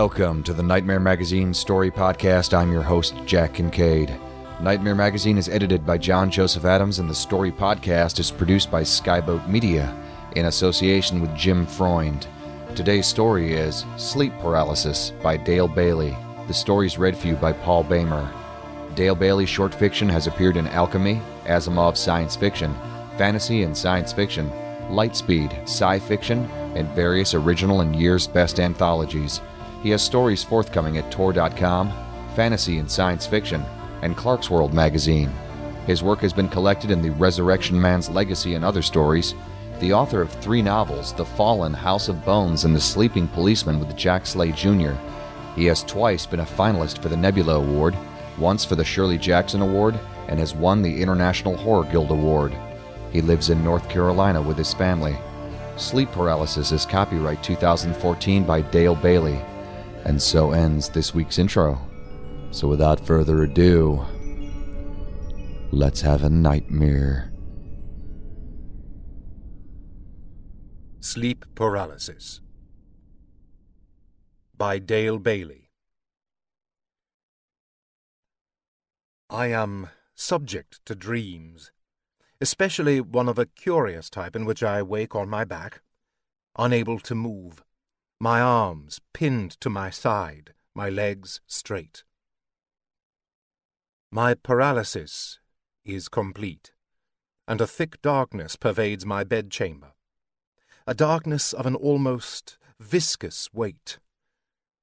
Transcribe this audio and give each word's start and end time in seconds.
Welcome 0.00 0.42
to 0.44 0.54
the 0.54 0.62
Nightmare 0.62 0.98
Magazine 0.98 1.52
Story 1.52 1.90
Podcast. 1.90 2.56
I'm 2.56 2.72
your 2.72 2.80
host, 2.80 3.14
Jack 3.26 3.52
Kincaid. 3.52 4.10
Nightmare 4.62 4.94
Magazine 4.94 5.36
is 5.36 5.50
edited 5.50 5.84
by 5.84 5.98
John 5.98 6.30
Joseph 6.30 6.64
Adams, 6.64 7.00
and 7.00 7.10
the 7.10 7.14
Story 7.14 7.52
Podcast 7.52 8.18
is 8.18 8.30
produced 8.30 8.70
by 8.70 8.80
Skyboat 8.80 9.46
Media 9.46 9.94
in 10.36 10.46
association 10.46 11.20
with 11.20 11.36
Jim 11.36 11.66
Freund. 11.66 12.26
Today's 12.74 13.06
story 13.06 13.52
is 13.52 13.84
Sleep 13.98 14.32
Paralysis 14.38 15.12
by 15.22 15.36
Dale 15.36 15.68
Bailey. 15.68 16.16
The 16.46 16.54
story 16.54 16.86
is 16.86 16.96
read 16.96 17.14
for 17.14 17.26
you 17.26 17.36
by 17.36 17.52
Paul 17.52 17.84
Boehmer. 17.84 18.26
Dale 18.94 19.14
Bailey's 19.14 19.50
short 19.50 19.74
fiction 19.74 20.08
has 20.08 20.26
appeared 20.26 20.56
in 20.56 20.66
Alchemy, 20.68 21.20
Asimov 21.44 21.98
science 21.98 22.34
fiction, 22.34 22.74
fantasy 23.18 23.64
and 23.64 23.76
science 23.76 24.14
fiction, 24.14 24.48
Lightspeed, 24.88 25.52
sci 25.64 25.98
fiction, 25.98 26.50
and 26.74 26.88
various 26.92 27.34
original 27.34 27.82
and 27.82 27.94
year's 27.94 28.26
best 28.26 28.60
anthologies. 28.60 29.42
He 29.82 29.90
has 29.90 30.02
stories 30.02 30.44
forthcoming 30.44 30.98
at 30.98 31.10
Tor.com, 31.10 31.92
Fantasy 32.34 32.78
and 32.78 32.90
Science 32.90 33.26
Fiction, 33.26 33.64
and 34.02 34.16
Clarkesworld 34.16 34.72
magazine. 34.72 35.30
His 35.86 36.02
work 36.02 36.20
has 36.20 36.32
been 36.32 36.48
collected 36.48 36.90
in 36.90 37.00
The 37.00 37.10
Resurrection 37.10 37.80
Man's 37.80 38.10
Legacy 38.10 38.54
and 38.54 38.64
Other 38.64 38.82
Stories. 38.82 39.34
The 39.80 39.92
author 39.92 40.20
of 40.20 40.30
three 40.30 40.60
novels, 40.60 41.14
The 41.14 41.24
Fallen, 41.24 41.72
House 41.72 42.08
of 42.08 42.24
Bones, 42.24 42.64
and 42.64 42.76
The 42.76 42.80
Sleeping 42.80 43.26
Policeman 43.28 43.80
with 43.80 43.96
Jack 43.96 44.26
Slay 44.26 44.52
Jr. 44.52 44.92
He 45.56 45.64
has 45.64 45.82
twice 45.82 46.26
been 46.26 46.40
a 46.40 46.44
finalist 46.46 46.98
for 47.02 47.08
the 47.08 47.16
Nebula 47.16 47.56
Award, 47.56 47.96
once 48.38 48.64
for 48.64 48.76
the 48.76 48.84
Shirley 48.84 49.18
Jackson 49.18 49.62
Award, 49.62 49.98
and 50.28 50.38
has 50.38 50.54
won 50.54 50.82
the 50.82 51.02
International 51.02 51.56
Horror 51.56 51.90
Guild 51.90 52.10
Award. 52.10 52.54
He 53.12 53.20
lives 53.22 53.50
in 53.50 53.64
North 53.64 53.88
Carolina 53.88 54.40
with 54.40 54.58
his 54.58 54.74
family. 54.74 55.16
Sleep 55.76 56.10
Paralysis 56.12 56.72
is 56.72 56.86
copyright 56.86 57.42
2014 57.42 58.44
by 58.44 58.60
Dale 58.60 58.94
Bailey. 58.94 59.40
And 60.04 60.20
so 60.20 60.52
ends 60.52 60.88
this 60.88 61.14
week's 61.14 61.38
intro. 61.38 61.78
So 62.50 62.66
without 62.66 63.06
further 63.06 63.42
ado, 63.42 64.04
let's 65.70 66.00
have 66.00 66.24
a 66.24 66.30
nightmare. 66.30 67.32
Sleep 71.00 71.44
Paralysis 71.54 72.40
by 74.56 74.78
Dale 74.78 75.18
Bailey. 75.18 75.70
I 79.30 79.46
am 79.46 79.88
subject 80.14 80.84
to 80.84 80.94
dreams, 80.94 81.72
especially 82.40 83.00
one 83.00 83.28
of 83.28 83.38
a 83.38 83.46
curious 83.46 84.10
type 84.10 84.36
in 84.36 84.44
which 84.44 84.62
I 84.62 84.82
wake 84.82 85.14
on 85.14 85.30
my 85.30 85.44
back, 85.44 85.80
unable 86.58 86.98
to 86.98 87.14
move, 87.14 87.62
my 88.22 88.38
arms 88.38 89.00
pinned 89.14 89.52
to 89.62 89.70
my 89.70 89.88
side, 89.88 90.52
my 90.74 90.90
legs 90.90 91.40
straight. 91.46 92.04
My 94.10 94.34
paralysis 94.34 95.38
is 95.86 96.08
complete, 96.08 96.72
and 97.48 97.62
a 97.62 97.66
thick 97.66 98.02
darkness 98.02 98.56
pervades 98.56 99.06
my 99.06 99.24
bedchamber, 99.24 99.92
a 100.86 100.92
darkness 100.92 101.54
of 101.54 101.64
an 101.64 101.74
almost 101.74 102.58
viscous 102.78 103.48
weight, 103.54 103.98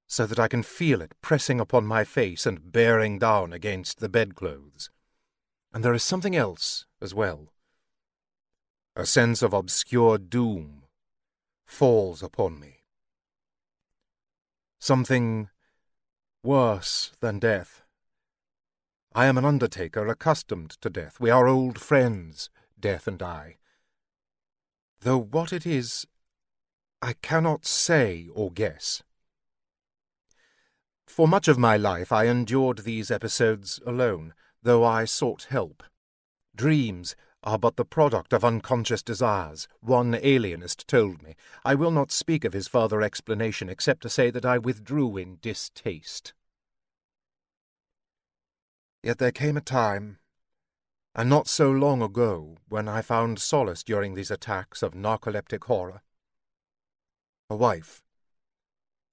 so 0.08 0.26
that 0.26 0.40
I 0.40 0.48
can 0.48 0.64
feel 0.64 1.00
it 1.00 1.14
pressing 1.22 1.60
upon 1.60 1.86
my 1.86 2.04
face 2.04 2.48
and 2.48 2.72
bearing 2.72 3.20
down 3.20 3.54
against 3.54 4.00
the 4.00 4.10
bedclothes. 4.10 4.90
And 5.72 5.84
there 5.84 5.94
is 5.94 6.04
something 6.04 6.36
else 6.36 6.88
as 7.00 7.14
well. 7.14 7.54
A 8.96 9.06
sense 9.06 9.44
of 9.44 9.54
obscure 9.54 10.18
doom 10.18 10.86
falls 11.68 12.24
upon 12.24 12.60
me. 12.60 12.77
Something 14.80 15.50
worse 16.44 17.12
than 17.20 17.40
death. 17.40 17.84
I 19.14 19.26
am 19.26 19.38
an 19.38 19.46
undertaker 19.46 20.08
accustomed 20.08 20.72
to 20.82 20.90
death. 20.90 21.20
We 21.20 21.30
are 21.30 21.48
old 21.48 21.80
friends, 21.80 22.50
death 22.80 23.08
and 23.08 23.22
I. 23.22 23.58
Though 25.02 25.18
what 25.18 25.52
it 25.52 25.66
is, 25.66 26.06
I 27.02 27.14
cannot 27.14 27.66
say 27.66 28.28
or 28.34 28.52
guess. 28.52 29.04
For 31.06 31.28
much 31.28 31.48
of 31.48 31.58
my 31.58 31.78
life 31.78 32.12
I 32.12 32.28
endured 32.28 32.80
these 32.80 33.10
episodes 33.10 33.80
alone, 33.86 34.34
though 34.62 34.84
I 34.84 35.06
sought 35.06 35.48
help. 35.50 35.84
Dreams 36.56 37.16
are 37.48 37.58
but 37.58 37.78
the 37.78 37.86
product 37.86 38.34
of 38.34 38.44
unconscious 38.44 39.02
desires, 39.02 39.70
one 39.80 40.20
alienist 40.22 40.86
told 40.86 41.24
me. 41.24 41.34
I 41.64 41.76
will 41.76 41.92
not 41.92 42.12
speak 42.12 42.44
of 42.44 42.52
his 42.52 42.68
further 42.68 43.02
explanation 43.02 43.70
except 43.70 44.02
to 44.02 44.10
say 44.10 44.30
that 44.32 44.46
I 44.46 44.58
withdrew 44.58 45.16
in 45.16 45.38
distaste. 45.42 46.34
Yet 49.02 49.18
there 49.20 49.32
came 49.32 49.56
a 49.56 49.62
time, 49.62 50.18
and 51.16 51.30
not 51.30 51.48
so 51.48 51.72
long 51.72 52.02
ago, 52.02 52.58
when 52.68 52.90
I 52.90 53.02
found 53.02 53.40
solace 53.40 53.82
during 53.82 54.14
these 54.14 54.30
attacks 54.30 54.84
of 54.84 54.92
narcoleptic 54.92 55.64
horror. 55.64 56.02
A 57.50 57.56
wife, 57.56 58.04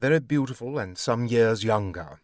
very 0.01 0.19
beautiful 0.19 0.77
and 0.77 0.99
some 0.99 1.27
years 1.27 1.63
younger. 1.63 2.21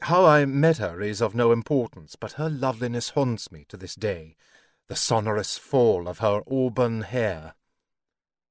How 0.00 0.26
I 0.26 0.44
met 0.44 0.78
her 0.78 1.00
is 1.00 1.22
of 1.22 1.36
no 1.36 1.52
importance, 1.52 2.16
but 2.16 2.32
her 2.32 2.50
loveliness 2.50 3.10
haunts 3.10 3.52
me 3.52 3.64
to 3.68 3.76
this 3.76 3.94
day, 3.94 4.34
the 4.88 4.96
sonorous 4.96 5.56
fall 5.58 6.08
of 6.08 6.18
her 6.18 6.42
auburn 6.50 7.02
hair, 7.02 7.54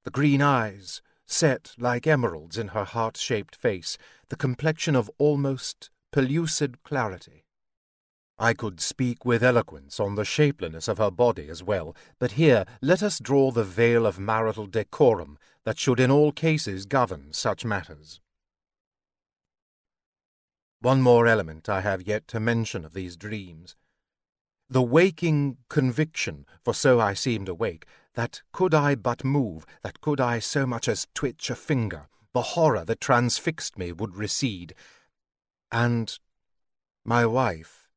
the 0.04 0.12
green 0.12 0.42
eyes 0.42 1.02
set 1.26 1.74
like 1.78 2.08
emeralds 2.08 2.58
in 2.58 2.70
her 2.70 2.86
heart-shaped 2.86 3.56
face, 3.56 3.98
the 4.30 4.38
complexion 4.38 4.96
of 4.96 5.12
almost 5.18 5.90
pellucid 6.14 6.82
clarity. 6.84 7.44
I 8.40 8.54
could 8.54 8.80
speak 8.80 9.26
with 9.26 9.44
eloquence 9.44 10.00
on 10.00 10.16
the 10.16 10.24
shapeliness 10.24 10.88
of 10.88 11.00
her 11.00 11.12
body 11.12 11.50
as 11.50 11.62
well, 11.62 11.96
but 12.20 12.34
here 12.34 12.66
let 12.82 13.04
us 13.04 13.20
draw 13.20 13.52
the 13.52 13.64
veil 13.64 14.06
of 14.06 14.20
marital 14.20 14.68
decorum 14.68 15.38
that 15.66 15.80
should 15.80 16.00
in 16.00 16.12
all 16.12 16.32
cases 16.32 16.86
govern 16.86 17.34
such 17.34 17.66
matters. 17.66 18.22
One 20.80 21.02
more 21.02 21.28
element 21.28 21.68
I 21.68 21.82
have 21.82 22.08
yet 22.08 22.28
to 22.30 22.40
mention 22.40 22.86
of 22.86 22.94
these 22.94 23.18
dreams. 23.18 23.76
The 24.70 24.82
waking 24.82 25.58
conviction, 25.70 26.46
for 26.64 26.74
so 26.74 27.00
I 27.00 27.14
seemed 27.14 27.48
awake, 27.48 27.86
that 28.16 28.42
could 28.52 28.74
I 28.74 28.96
but 28.96 29.24
move, 29.24 29.66
that 29.84 30.02
could 30.02 30.20
I 30.20 30.40
so 30.40 30.66
much 30.66 30.88
as 30.88 31.08
twitch 31.14 31.50
a 31.50 31.56
finger, 31.56 32.08
the 32.34 32.42
horror 32.42 32.84
that 32.86 33.00
transfixed 33.00 33.78
me 33.78 33.92
would 33.92 34.16
recede. 34.16 34.74
And 35.72 36.18
my 37.06 37.26
wife, 37.26 37.88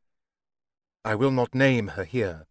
I 1.04 1.14
will 1.14 1.30
not 1.30 1.54
name 1.54 1.88
her 1.88 2.04
here, 2.04 2.46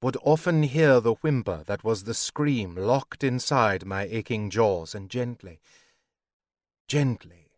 would 0.00 0.16
often 0.22 0.62
hear 0.62 1.00
the 1.00 1.14
whimper 1.14 1.62
that 1.66 1.82
was 1.84 2.04
the 2.04 2.14
scream 2.14 2.74
locked 2.74 3.24
inside 3.24 3.84
my 3.84 4.04
aching 4.04 4.50
jaws, 4.50 4.94
and 4.94 5.10
gently, 5.10 5.60
gently, 6.88 7.50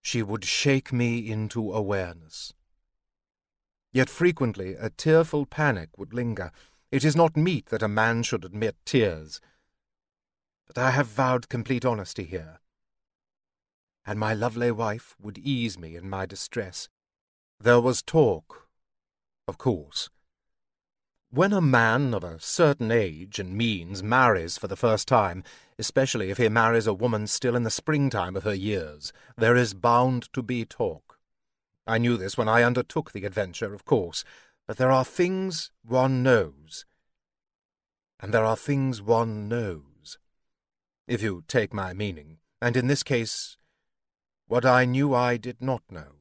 she 0.00 0.22
would 0.22 0.44
shake 0.44 0.92
me 0.92 1.30
into 1.30 1.72
awareness. 1.72 2.54
Yet 3.92 4.08
frequently 4.08 4.74
a 4.74 4.90
tearful 4.90 5.44
panic 5.44 5.98
would 5.98 6.14
linger. 6.14 6.50
It 6.90 7.04
is 7.04 7.14
not 7.14 7.36
meet 7.36 7.66
that 7.66 7.82
a 7.82 7.88
man 7.88 8.22
should 8.22 8.44
admit 8.44 8.76
tears. 8.84 9.40
But 10.66 10.78
I 10.78 10.90
have 10.92 11.06
vowed 11.06 11.48
complete 11.48 11.84
honesty 11.84 12.24
here, 12.24 12.60
and 14.06 14.18
my 14.18 14.32
lovely 14.32 14.70
wife 14.70 15.14
would 15.20 15.38
ease 15.38 15.78
me 15.78 15.96
in 15.96 16.08
my 16.08 16.24
distress. 16.24 16.88
There 17.60 17.80
was 17.80 18.02
talk, 18.02 18.68
of 19.46 19.58
course. 19.58 20.08
When 21.30 21.52
a 21.52 21.60
man 21.60 22.12
of 22.12 22.24
a 22.24 22.40
certain 22.40 22.90
age 22.90 23.38
and 23.38 23.56
means 23.56 24.02
marries 24.02 24.58
for 24.58 24.68
the 24.68 24.76
first 24.76 25.08
time, 25.08 25.44
especially 25.78 26.30
if 26.30 26.38
he 26.38 26.48
marries 26.48 26.86
a 26.86 26.94
woman 26.94 27.26
still 27.26 27.56
in 27.56 27.62
the 27.62 27.70
springtime 27.70 28.36
of 28.36 28.44
her 28.44 28.54
years, 28.54 29.12
there 29.36 29.56
is 29.56 29.74
bound 29.74 30.32
to 30.32 30.42
be 30.42 30.64
talk. 30.64 31.11
I 31.92 31.98
knew 31.98 32.16
this 32.16 32.38
when 32.38 32.48
I 32.48 32.62
undertook 32.62 33.12
the 33.12 33.26
adventure, 33.26 33.74
of 33.74 33.84
course, 33.84 34.24
but 34.66 34.78
there 34.78 34.90
are 34.90 35.04
things 35.04 35.70
one 35.84 36.22
knows, 36.22 36.86
and 38.18 38.32
there 38.32 38.46
are 38.46 38.56
things 38.56 39.02
one 39.02 39.46
knows, 39.46 40.16
if 41.06 41.20
you 41.20 41.44
take 41.46 41.74
my 41.74 41.92
meaning, 41.92 42.38
and 42.62 42.78
in 42.78 42.86
this 42.86 43.02
case, 43.02 43.58
what 44.46 44.64
I 44.64 44.86
knew 44.86 45.12
I 45.12 45.36
did 45.36 45.60
not 45.60 45.82
know. 45.90 46.14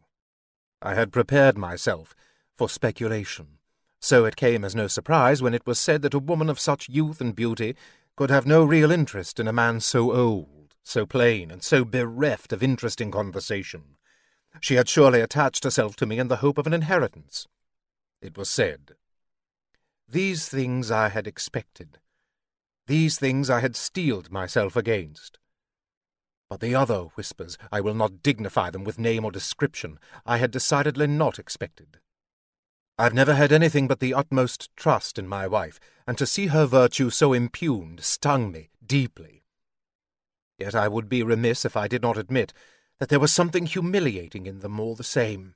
I 0.81 0.93
had 0.93 1.13
prepared 1.13 1.57
myself 1.57 2.13
for 2.57 2.67
speculation, 2.67 3.59
so 4.01 4.25
it 4.25 4.35
came 4.35 4.65
as 4.65 4.75
no 4.75 4.87
surprise 4.87 5.41
when 5.41 5.53
it 5.53 5.65
was 5.65 5.79
said 5.79 6.01
that 6.01 6.13
a 6.13 6.19
woman 6.19 6.49
of 6.49 6.59
such 6.59 6.89
youth 6.89 7.21
and 7.21 7.33
beauty 7.33 7.77
could 8.17 8.29
have 8.29 8.45
no 8.45 8.65
real 8.65 8.91
interest 8.91 9.39
in 9.39 9.47
a 9.47 9.53
man 9.53 9.79
so 9.79 10.11
old, 10.11 10.75
so 10.83 11.05
plain, 11.05 11.49
and 11.49 11.63
so 11.63 11.85
bereft 11.85 12.51
of 12.51 12.61
interesting 12.61 13.09
conversation. 13.09 13.95
She 14.59 14.75
had 14.75 14.89
surely 14.89 15.21
attached 15.21 15.63
herself 15.63 15.95
to 15.97 16.05
me 16.05 16.19
in 16.19 16.27
the 16.27 16.37
hope 16.37 16.57
of 16.57 16.67
an 16.67 16.73
inheritance. 16.73 17.47
It 18.21 18.37
was 18.37 18.49
said. 18.49 18.95
These 20.07 20.49
things 20.49 20.91
I 20.91 21.09
had 21.09 21.25
expected. 21.25 21.99
These 22.87 23.17
things 23.17 23.49
I 23.49 23.61
had 23.61 23.75
steeled 23.75 24.31
myself 24.31 24.75
against. 24.75 25.39
But 26.49 26.59
the 26.59 26.75
other 26.75 27.03
whispers, 27.15 27.57
I 27.71 27.79
will 27.79 27.93
not 27.93 28.21
dignify 28.21 28.71
them 28.71 28.83
with 28.83 28.99
name 28.99 29.23
or 29.23 29.31
description, 29.31 29.97
I 30.25 30.37
had 30.37 30.51
decidedly 30.51 31.07
not 31.07 31.39
expected. 31.39 31.99
I've 32.99 33.13
never 33.13 33.35
had 33.35 33.53
anything 33.53 33.87
but 33.87 34.01
the 34.01 34.13
utmost 34.13 34.69
trust 34.75 35.17
in 35.17 35.27
my 35.27 35.47
wife, 35.47 35.79
and 36.05 36.17
to 36.17 36.27
see 36.27 36.47
her 36.47 36.65
virtue 36.65 37.09
so 37.09 37.31
impugned 37.31 38.03
stung 38.03 38.51
me 38.51 38.69
deeply. 38.85 39.45
Yet 40.59 40.75
I 40.75 40.89
would 40.89 41.07
be 41.07 41.23
remiss 41.23 41.63
if 41.63 41.77
I 41.77 41.87
did 41.87 42.01
not 42.01 42.17
admit 42.17 42.53
that 43.01 43.09
there 43.09 43.19
was 43.19 43.33
something 43.33 43.65
humiliating 43.65 44.45
in 44.45 44.59
them 44.59 44.79
all 44.79 44.93
the 44.93 45.03
same. 45.03 45.55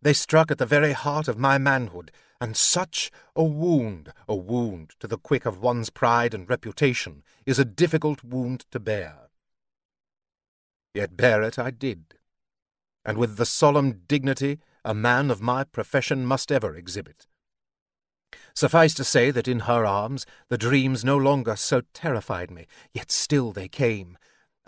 They 0.00 0.12
struck 0.12 0.52
at 0.52 0.58
the 0.58 0.64
very 0.64 0.92
heart 0.92 1.26
of 1.26 1.36
my 1.36 1.58
manhood, 1.58 2.12
and 2.40 2.56
such 2.56 3.10
a 3.34 3.42
wound, 3.42 4.12
a 4.28 4.36
wound 4.36 4.92
to 5.00 5.08
the 5.08 5.18
quick 5.18 5.44
of 5.44 5.60
one's 5.60 5.90
pride 5.90 6.34
and 6.34 6.48
reputation, 6.48 7.24
is 7.44 7.58
a 7.58 7.64
difficult 7.64 8.22
wound 8.22 8.64
to 8.70 8.78
bear. 8.78 9.28
Yet 10.94 11.16
bear 11.16 11.42
it 11.42 11.58
I 11.58 11.72
did, 11.72 12.14
and 13.04 13.18
with 13.18 13.38
the 13.38 13.44
solemn 13.44 14.02
dignity 14.06 14.60
a 14.84 14.94
man 14.94 15.32
of 15.32 15.42
my 15.42 15.64
profession 15.64 16.24
must 16.24 16.52
ever 16.52 16.76
exhibit. 16.76 17.26
Suffice 18.54 18.94
to 18.94 19.02
say 19.02 19.32
that 19.32 19.48
in 19.48 19.60
her 19.60 19.84
arms 19.84 20.26
the 20.48 20.56
dreams 20.56 21.04
no 21.04 21.16
longer 21.16 21.56
so 21.56 21.82
terrified 21.92 22.52
me, 22.52 22.68
yet 22.94 23.10
still 23.10 23.50
they 23.50 23.66
came, 23.66 24.16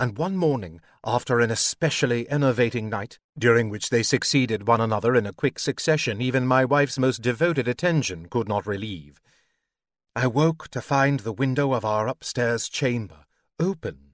and 0.01 0.19
one 0.19 0.37
morning, 0.37 0.81
after 1.05 1.39
an 1.39 1.53
especially 1.53 2.29
enervating 2.29 2.89
night, 2.89 3.21
during 3.39 3.71
which 3.71 3.91
they 3.91 4.03
succeeded 4.03 4.67
one 4.67 4.81
another 4.81 5.15
in 5.15 5.27
a 5.27 5.33
quick 5.33 5.61
succession 5.61 6.21
even 6.21 6.45
my 6.45 6.65
wife's 6.65 6.99
most 6.99 7.23
devoted 7.23 7.69
attention 7.69 8.27
could 8.29 8.49
not 8.49 8.67
relieve, 8.67 9.21
I 10.17 10.27
woke 10.27 10.67
to 10.71 10.81
find 10.81 11.21
the 11.21 11.33
window 11.33 11.73
of 11.73 11.85
our 11.85 12.09
upstairs 12.09 12.69
chamber 12.69 13.27
open 13.61 14.11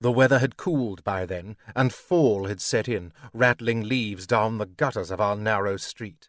the 0.00 0.12
weather 0.12 0.40
had 0.40 0.56
cooled 0.56 1.02
by 1.04 1.24
then, 1.24 1.56
and 1.74 1.92
fall 1.92 2.46
had 2.46 2.60
set 2.60 2.86
in, 2.88 3.12
rattling 3.32 3.82
leaves 3.82 4.26
down 4.26 4.58
the 4.58 4.66
gutters 4.66 5.10
of 5.10 5.20
our 5.20 5.36
narrow 5.36 5.76
street. 5.78 6.28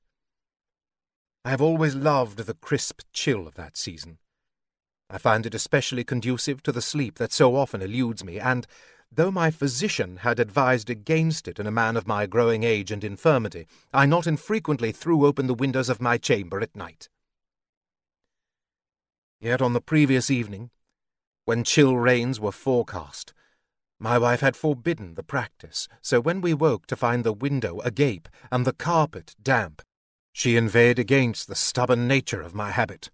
I 1.43 1.49
have 1.49 1.61
always 1.61 1.93
loved 1.93 2.39
the 2.39 2.53
crisp 2.53 3.01
chill 3.11 3.45
of 3.45 3.55
that 3.55 3.75
season. 3.75 4.19
I 5.09 5.17
find 5.17 5.45
it 5.45 5.55
especially 5.55 6.03
conducive 6.03 6.61
to 6.63 6.71
the 6.71 6.81
sleep 6.81 7.15
that 7.15 7.31
so 7.31 7.55
often 7.55 7.81
eludes 7.81 8.23
me, 8.23 8.39
and, 8.39 8.67
though 9.11 9.31
my 9.31 9.51
physician 9.51 10.17
had 10.17 10.39
advised 10.39 10.89
against 10.89 11.47
it 11.47 11.59
in 11.59 11.67
a 11.67 11.71
man 11.71 11.95
of 11.95 12.07
my 12.07 12.25
growing 12.25 12.63
age 12.63 12.91
and 12.91 13.03
infirmity, 13.03 13.67
I 13.93 14.05
not 14.05 14.27
infrequently 14.27 14.91
threw 14.91 15.25
open 15.25 15.47
the 15.47 15.53
windows 15.53 15.89
of 15.89 16.01
my 16.01 16.17
chamber 16.17 16.59
at 16.59 16.75
night. 16.75 17.07
Yet 19.39 19.61
on 19.61 19.73
the 19.73 19.81
previous 19.81 20.29
evening, 20.29 20.71
when 21.45 21.63
chill 21.63 21.95
rains 21.95 22.39
were 22.39 22.51
forecast, 22.51 23.33
my 23.99 24.17
wife 24.17 24.41
had 24.41 24.55
forbidden 24.55 25.15
the 25.15 25.23
practice, 25.23 25.87
so 26.01 26.19
when 26.19 26.41
we 26.41 26.53
woke 26.53 26.85
to 26.87 26.95
find 26.95 27.23
the 27.23 27.33
window 27.33 27.79
agape 27.79 28.27
and 28.51 28.65
the 28.65 28.73
carpet 28.73 29.35
damp, 29.41 29.81
she 30.33 30.57
inveighed 30.57 30.99
against 30.99 31.47
the 31.47 31.55
stubborn 31.55 32.07
nature 32.07 32.41
of 32.41 32.53
my 32.53 32.71
habit. 32.71 33.09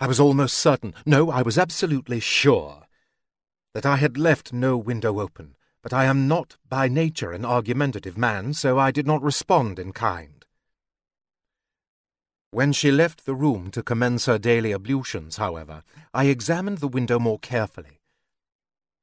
I 0.00 0.06
was 0.06 0.18
almost 0.18 0.56
certain, 0.56 0.94
no, 1.04 1.30
I 1.30 1.42
was 1.42 1.58
absolutely 1.58 2.20
sure, 2.20 2.84
that 3.74 3.84
I 3.84 3.96
had 3.96 4.16
left 4.16 4.50
no 4.50 4.78
window 4.78 5.20
open, 5.20 5.56
but 5.82 5.92
I 5.92 6.06
am 6.06 6.26
not 6.26 6.56
by 6.66 6.88
nature 6.88 7.32
an 7.32 7.44
argumentative 7.44 8.16
man, 8.16 8.54
so 8.54 8.78
I 8.78 8.92
did 8.92 9.06
not 9.06 9.22
respond 9.22 9.78
in 9.78 9.92
kind. 9.92 10.46
When 12.50 12.72
she 12.72 12.90
left 12.90 13.26
the 13.26 13.34
room 13.34 13.70
to 13.72 13.82
commence 13.82 14.24
her 14.24 14.38
daily 14.38 14.72
ablutions, 14.72 15.36
however, 15.36 15.82
I 16.14 16.24
examined 16.24 16.78
the 16.78 16.88
window 16.88 17.18
more 17.18 17.38
carefully. 17.38 18.00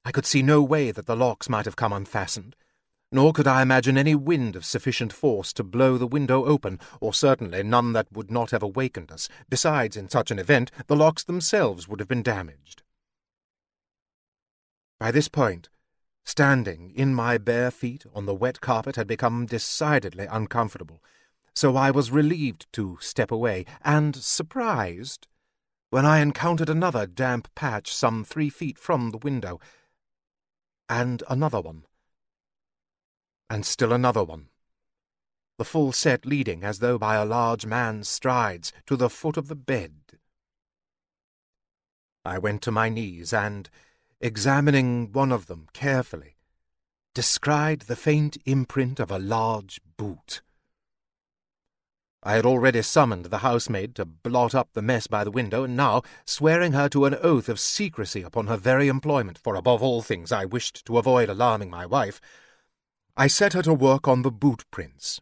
I 0.04 0.12
could 0.12 0.26
see 0.26 0.42
no 0.42 0.64
way 0.64 0.90
that 0.90 1.06
the 1.06 1.16
locks 1.16 1.48
might 1.48 1.66
have 1.66 1.76
come 1.76 1.94
unfastened, 1.94 2.56
nor 3.12 3.32
could 3.32 3.48
I 3.48 3.62
imagine 3.62 3.98
any 3.98 4.16
wind 4.16 4.56
of 4.56 4.66
sufficient 4.66 5.14
force 5.14 5.54
to 5.54 5.64
blow 5.64 5.98
the 5.98 6.08
window 6.08 6.46
open, 6.46 6.80
or 7.00 7.14
certainly 7.14 7.64
none 7.64 7.94
that 7.94 8.12
would 8.12 8.30
not 8.30 8.52
have 8.52 8.64
awakened 8.64 9.12
us. 9.12 9.30
Besides, 9.50 9.96
in 9.96 10.10
such 10.10 10.32
an 10.32 10.40
event, 10.40 10.72
the 10.88 10.96
locks 10.96 11.24
themselves 11.24 11.88
would 11.88 12.00
have 12.00 12.10
been 12.10 12.24
damaged. 12.24 12.84
By 15.00 15.12
this 15.12 15.28
point, 15.28 15.70
standing 16.26 16.92
in 16.96 17.14
my 17.14 17.38
bare 17.38 17.72
feet 17.72 18.06
on 18.14 18.26
the 18.26 18.34
wet 18.34 18.60
carpet 18.60 18.96
had 18.96 19.08
become 19.08 19.46
decidedly 19.46 20.26
uncomfortable, 20.26 21.02
so 21.54 21.76
I 21.76 21.92
was 21.92 22.12
relieved 22.12 22.72
to 22.74 22.98
step 23.00 23.32
away, 23.32 23.66
and 23.84 24.16
surprised 24.16 25.28
when 25.90 26.06
I 26.06 26.20
encountered 26.20 26.70
another 26.70 27.08
damp 27.08 27.48
patch 27.56 27.94
some 27.94 28.26
three 28.26 28.50
feet 28.50 28.78
from 28.78 29.12
the 29.12 29.18
window 29.18 29.60
and 30.90 31.24
another 31.30 31.62
one, 31.62 31.86
and 33.50 33.66
still 33.66 33.94
another 33.94 34.24
one, 34.24 34.50
the 35.58 35.66
full 35.66 35.92
set 35.92 36.26
leading 36.26 36.64
as 36.64 36.80
though 36.80 36.98
by 36.98 37.16
a 37.16 37.26
large 37.26 37.66
man's 37.66 38.08
strides 38.08 38.72
to 38.86 38.96
the 38.96 39.10
foot 39.10 39.38
of 39.38 39.48
the 39.48 39.56
bed. 39.56 39.94
I 42.24 42.38
went 42.38 42.62
to 42.64 42.72
my 42.72 42.90
knees 42.90 43.34
and, 43.34 43.70
examining 44.20 45.12
one 45.12 45.32
of 45.32 45.48
them 45.48 45.68
carefully, 45.74 46.36
descried 47.16 47.82
the 47.82 47.96
faint 47.96 48.38
imprint 48.46 49.00
of 49.00 49.10
a 49.10 49.18
large 49.18 49.80
boot. 49.98 50.42
I 52.22 52.34
had 52.34 52.46
already 52.46 52.82
summoned 52.82 53.26
the 53.26 53.40
housemaid 53.40 53.96
to 53.96 54.06
blot 54.06 54.54
up 54.54 54.74
the 54.74 54.82
mess 54.82 55.08
by 55.08 55.24
the 55.24 55.32
window, 55.32 55.64
and 55.64 55.78
now, 55.78 56.02
swearing 56.26 56.74
her 56.74 56.90
to 56.90 57.06
an 57.06 57.16
oath 57.22 57.48
of 57.48 57.60
secrecy 57.60 58.22
upon 58.22 58.48
her 58.48 58.58
very 58.58 58.90
employment, 58.90 59.38
for 59.38 59.56
above 59.56 59.82
all 59.82 60.02
things 60.02 60.32
I 60.32 60.44
wished 60.44 60.86
to 60.86 60.98
avoid 60.98 61.30
alarming 61.30 61.70
my 61.70 61.86
wife, 61.86 62.20
I 63.20 63.26
set 63.26 63.54
her 63.54 63.64
to 63.64 63.74
work 63.74 64.08
on 64.08 64.22
the 64.22 64.30
boot 64.30 64.64
prints. 64.70 65.20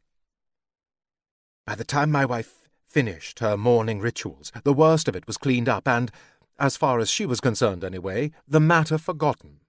By 1.66 1.76
the 1.76 1.86
time 1.86 2.12
my 2.12 2.26
wife 2.26 2.68
finished 2.86 3.40
her 3.40 3.56
morning 3.56 4.02
rituals, 4.02 4.52
the 4.66 4.74
worst 4.74 5.08
of 5.08 5.16
it 5.16 5.26
was 5.26 5.38
cleaned 5.38 5.70
up, 5.70 5.88
and, 5.88 6.12
as 6.60 6.76
far 6.76 7.00
as 7.00 7.10
she 7.10 7.26
was 7.26 7.40
concerned 7.40 7.86
anyway, 7.86 8.32
the 8.46 8.60
matter 8.60 8.98
forgotten. 8.98 9.62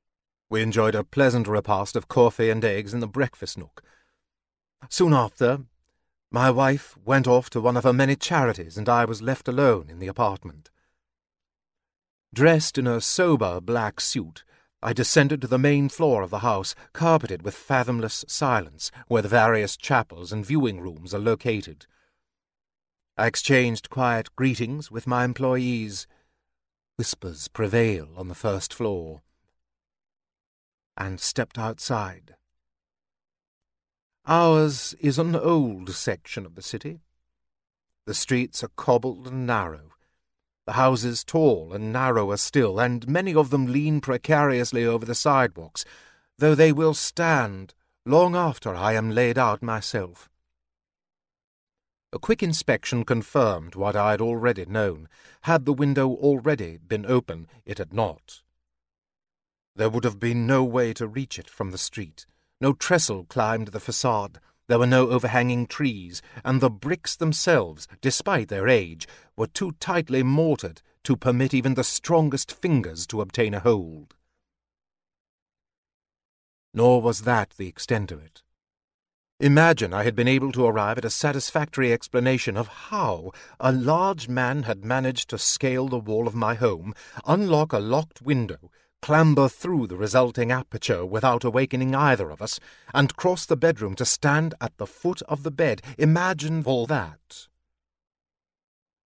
We 0.50 0.60
enjoyed 0.60 0.96
a 0.96 1.04
pleasant 1.04 1.46
repast 1.46 1.94
of 1.94 2.08
coffee 2.08 2.50
and 2.50 2.64
eggs 2.64 2.92
in 2.92 2.98
the 2.98 3.06
breakfast 3.06 3.56
nook. 3.56 3.82
Soon 4.88 5.14
after, 5.14 5.60
My 6.28 6.50
wife 6.50 6.98
went 7.04 7.28
off 7.28 7.48
to 7.50 7.60
one 7.60 7.76
of 7.76 7.84
her 7.84 7.92
many 7.92 8.16
charities, 8.16 8.76
and 8.76 8.88
I 8.88 9.04
was 9.04 9.22
left 9.22 9.46
alone 9.46 9.86
in 9.88 10.00
the 10.00 10.08
apartment. 10.08 10.70
Dressed 12.34 12.76
in 12.76 12.88
a 12.88 13.00
sober 13.00 13.60
black 13.60 14.00
suit, 14.00 14.42
I 14.86 14.92
descended 14.92 15.40
to 15.40 15.48
the 15.48 15.58
main 15.58 15.88
floor 15.88 16.22
of 16.22 16.30
the 16.30 16.38
house, 16.38 16.76
carpeted 16.92 17.42
with 17.42 17.56
fathomless 17.56 18.24
silence, 18.28 18.92
where 19.08 19.20
the 19.20 19.26
various 19.28 19.76
chapels 19.76 20.30
and 20.30 20.46
viewing 20.46 20.80
rooms 20.80 21.12
are 21.12 21.18
located. 21.18 21.86
I 23.16 23.26
exchanged 23.26 23.90
quiet 23.90 24.28
greetings 24.36 24.88
with 24.88 25.08
my 25.08 25.24
employees. 25.24 26.06
Whispers 26.96 27.48
prevail 27.48 28.10
on 28.16 28.28
the 28.28 28.36
first 28.36 28.72
floor. 28.72 29.22
And 30.96 31.18
stepped 31.18 31.58
outside. 31.58 32.36
Ours 34.24 34.94
is 35.00 35.18
an 35.18 35.34
old 35.34 35.90
section 35.96 36.46
of 36.46 36.54
the 36.54 36.62
city. 36.62 37.00
The 38.06 38.14
streets 38.14 38.62
are 38.62 38.70
cobbled 38.76 39.26
and 39.26 39.48
narrow, 39.48 39.95
the 40.66 40.72
houses 40.72 41.24
tall 41.24 41.72
and 41.72 41.92
narrower 41.92 42.36
still, 42.36 42.78
and 42.80 43.08
many 43.08 43.34
of 43.34 43.50
them 43.50 43.66
lean 43.66 44.00
precariously 44.00 44.84
over 44.84 45.06
the 45.06 45.14
sidewalks, 45.14 45.84
though 46.38 46.54
they 46.54 46.72
will 46.72 46.94
stand 46.94 47.72
long 48.04 48.34
after 48.36 48.74
I 48.74 48.92
am 48.94 49.10
laid 49.10 49.38
out 49.38 49.62
myself. 49.62 50.28
A 52.12 52.18
quick 52.18 52.42
inspection 52.42 53.04
confirmed 53.04 53.74
what 53.74 53.94
I 53.94 54.12
had 54.12 54.20
already 54.20 54.64
known. 54.64 55.08
Had 55.42 55.64
the 55.64 55.72
window 55.72 56.08
already 56.10 56.78
been 56.78 57.06
open, 57.06 57.48
it 57.64 57.78
had 57.78 57.92
not. 57.92 58.42
There 59.74 59.90
would 59.90 60.04
have 60.04 60.18
been 60.18 60.46
no 60.46 60.64
way 60.64 60.92
to 60.94 61.06
reach 61.06 61.38
it 61.38 61.50
from 61.50 61.70
the 61.70 61.78
street. 61.78 62.26
No 62.60 62.72
trestle 62.72 63.24
climbed 63.24 63.68
the 63.68 63.80
facade. 63.80 64.40
There 64.68 64.78
were 64.78 64.86
no 64.86 65.10
overhanging 65.10 65.66
trees, 65.68 66.22
and 66.44 66.60
the 66.60 66.70
bricks 66.70 67.14
themselves, 67.16 67.86
despite 68.00 68.48
their 68.48 68.68
age, 68.68 69.06
were 69.36 69.46
too 69.46 69.72
tightly 69.78 70.22
mortared 70.22 70.82
to 71.04 71.16
permit 71.16 71.54
even 71.54 71.74
the 71.74 71.84
strongest 71.84 72.50
fingers 72.50 73.06
to 73.08 73.20
obtain 73.20 73.54
a 73.54 73.60
hold. 73.60 74.14
Nor 76.74 77.00
was 77.00 77.22
that 77.22 77.50
the 77.56 77.68
extent 77.68 78.10
of 78.10 78.20
it. 78.20 78.42
Imagine 79.38 79.92
I 79.92 80.02
had 80.02 80.16
been 80.16 80.28
able 80.28 80.50
to 80.52 80.64
arrive 80.64 80.98
at 80.98 81.04
a 81.04 81.10
satisfactory 81.10 81.92
explanation 81.92 82.56
of 82.56 82.68
how 82.68 83.32
a 83.60 83.70
large 83.70 84.28
man 84.28 84.62
had 84.62 84.84
managed 84.84 85.28
to 85.30 85.38
scale 85.38 85.88
the 85.88 85.98
wall 85.98 86.26
of 86.26 86.34
my 86.34 86.54
home, 86.54 86.94
unlock 87.26 87.72
a 87.72 87.78
locked 87.78 88.22
window, 88.22 88.70
clamber 89.02 89.48
through 89.48 89.86
the 89.86 89.96
resulting 89.96 90.50
aperture 90.50 91.04
without 91.04 91.44
awakening 91.44 91.94
either 91.94 92.30
of 92.30 92.42
us, 92.42 92.58
and 92.94 93.16
cross 93.16 93.46
the 93.46 93.56
bedroom 93.56 93.94
to 93.94 94.04
stand 94.04 94.54
at 94.60 94.76
the 94.78 94.86
foot 94.86 95.22
of 95.22 95.42
the 95.42 95.50
bed. 95.50 95.82
Imagine 95.98 96.62
all 96.64 96.86
that. 96.86 97.48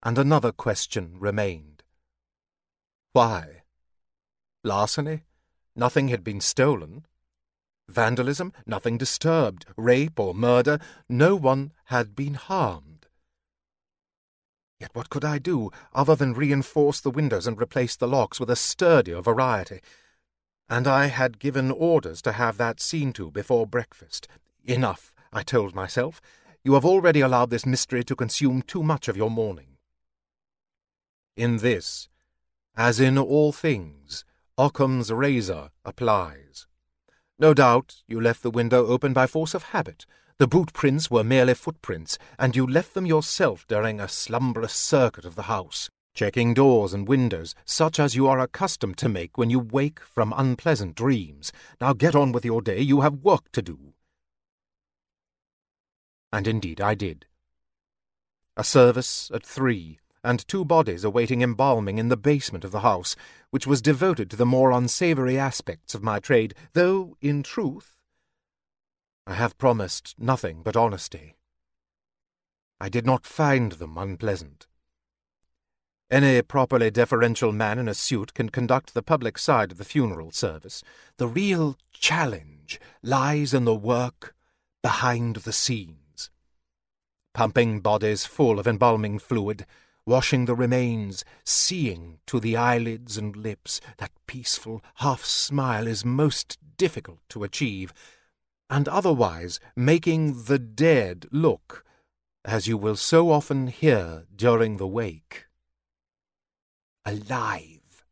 And 0.04 0.18
another 0.18 0.52
question 0.52 1.16
remained. 1.20 1.84
Why? 3.14 3.64
Larceny? 4.64 5.24
Nothing 5.76 6.08
had 6.08 6.24
been 6.24 6.42
stolen. 6.42 7.06
Vandalism? 7.88 8.52
Nothing 8.66 8.98
disturbed. 8.98 9.66
Rape 9.78 10.20
or 10.20 10.34
murder? 10.34 10.80
No 11.08 11.36
one 11.36 11.72
had 11.86 12.16
been 12.16 12.34
harmed. 12.34 12.97
Yet 14.80 14.92
what 14.94 15.10
could 15.10 15.26
I 15.26 15.40
do, 15.40 15.72
other 15.94 16.16
than 16.16 16.34
reinforce 16.34 17.00
the 17.00 17.10
windows 17.10 17.48
and 17.48 17.60
replace 17.60 17.96
the 17.96 18.08
locks 18.08 18.40
with 18.40 18.50
a 18.50 18.56
sturdier 18.56 19.22
variety? 19.22 19.82
And 20.70 20.88
I 20.88 21.08
had 21.08 21.40
given 21.40 21.72
orders 21.72 22.22
to 22.24 22.34
have 22.34 22.58
that 22.58 22.80
seen 22.80 23.14
to 23.14 23.32
before 23.32 23.66
breakfast. 23.66 24.28
Enough, 24.66 25.14
I 25.34 25.44
told 25.44 25.74
myself. 25.74 26.22
You 26.64 26.74
have 26.74 26.86
already 26.86 27.22
allowed 27.22 27.50
this 27.50 27.66
mystery 27.66 28.04
to 28.04 28.16
consume 28.16 28.62
too 28.62 28.84
much 28.84 29.08
of 29.08 29.18
your 29.18 29.32
morning. 29.32 29.78
In 31.36 31.58
this, 31.58 32.10
as 32.76 33.00
in 33.00 33.18
all 33.18 33.52
things, 33.52 34.26
Occam's 34.58 35.12
razor 35.12 35.70
applies. 35.86 36.68
No 37.40 37.54
doubt 37.54 38.04
you 38.08 38.20
left 38.20 38.44
the 38.44 38.52
window 38.52 38.88
open 38.88 39.14
by 39.14 39.28
force 39.28 39.54
of 39.54 39.64
habit, 39.64 40.06
the 40.40 40.48
boot 40.48 40.72
prints 40.72 41.10
were 41.10 41.24
merely 41.24 41.56
footprints, 41.56 42.20
and 42.38 42.56
you 42.56 42.66
left 42.66 42.94
them 42.94 43.08
yourself 43.08 43.66
during 43.68 44.00
a 44.00 44.08
slumberous 44.08 44.74
circuit 44.74 45.26
of 45.26 45.34
the 45.34 45.44
house, 45.44 45.90
checking 46.14 46.54
doors 46.54 46.94
and 46.94 47.08
windows, 47.08 47.56
such 47.66 48.00
as 48.00 48.16
you 48.16 48.28
are 48.28 48.40
accustomed 48.40 48.98
to 48.98 49.10
make 49.10 49.38
when 49.38 49.50
you 49.50 49.60
wake 49.60 50.00
from 50.00 50.34
unpleasant 50.38 50.96
dreams. 50.96 51.52
Now 51.82 51.94
get 51.94 52.16
on 52.16 52.32
with 52.32 52.46
your 52.46 52.62
day, 52.62 52.80
you 52.80 53.02
have 53.02 53.24
work 53.24 53.52
to 53.54 53.64
do. 53.64 53.94
And 56.32 56.48
indeed 56.48 56.80
I 56.80 56.94
did. 56.94 57.26
A 58.56 58.64
service 58.64 59.32
at 59.34 59.44
three, 59.44 60.00
and 60.24 60.48
two 60.48 60.66
bodies 60.66 61.04
awaiting 61.04 61.42
embalming 61.42 61.98
in 61.98 62.10
the 62.10 62.18
basement 62.18 62.64
of 62.64 62.72
the 62.72 62.82
house, 62.82 63.16
which 63.50 63.66
was 63.66 63.82
devoted 63.82 64.30
to 64.30 64.36
the 64.36 64.46
more 64.46 64.72
unsavoury 64.72 65.38
aspects 65.40 65.96
of 65.96 66.04
my 66.04 66.20
trade, 66.20 66.54
though, 66.74 67.16
in 67.22 67.42
truth, 67.42 67.97
I 69.30 69.34
have 69.34 69.58
promised 69.58 70.16
nothing 70.18 70.62
but 70.64 70.78
honesty. 70.78 71.36
I 72.80 72.88
did 72.88 73.06
not 73.06 73.26
find 73.26 73.74
them 73.74 73.98
unpleasant. 73.98 74.68
Any 76.10 76.42
properly 76.42 76.90
deferential 76.90 77.52
man 77.52 77.78
in 77.78 77.90
a 77.90 77.94
suit 77.94 78.34
can 78.34 78.48
conduct 78.48 78.94
the 78.94 79.04
public 79.04 79.38
side 79.38 79.74
of 79.74 79.80
the 79.80 79.84
funeral 79.84 80.32
service. 80.32 80.82
The 81.18 81.28
real 81.28 81.76
challenge 81.92 82.80
lies 83.04 83.54
in 83.54 83.66
the 83.66 83.76
work 83.76 84.34
behind 84.82 85.38
the 85.38 85.52
scenes. 85.52 86.30
Pumping 87.34 87.82
bodies 87.82 88.26
full 88.26 88.60
of 88.60 88.66
embalming 88.66 89.20
fluid, 89.20 89.66
washing 90.06 90.46
the 90.46 90.56
remains, 90.56 91.26
seeing 91.44 92.20
to 92.28 92.40
the 92.40 92.56
eyelids 92.56 93.18
and 93.18 93.36
lips, 93.36 93.82
that 93.98 94.12
peaceful 94.26 94.82
half 94.96 95.26
smile 95.26 95.86
is 95.86 96.06
most 96.06 96.58
difficult 96.78 97.20
to 97.28 97.44
achieve 97.44 97.94
and 98.70 98.88
otherwise 98.88 99.60
making 99.76 100.44
the 100.44 100.60
dead 100.60 101.26
look, 101.32 101.86
as 102.44 102.68
you 102.68 102.78
will 102.78 102.96
so 102.96 103.32
often 103.32 103.68
hear 103.68 104.26
during 104.36 104.78
the 104.78 104.88
wake, 104.88 105.46
alive. 107.06 108.06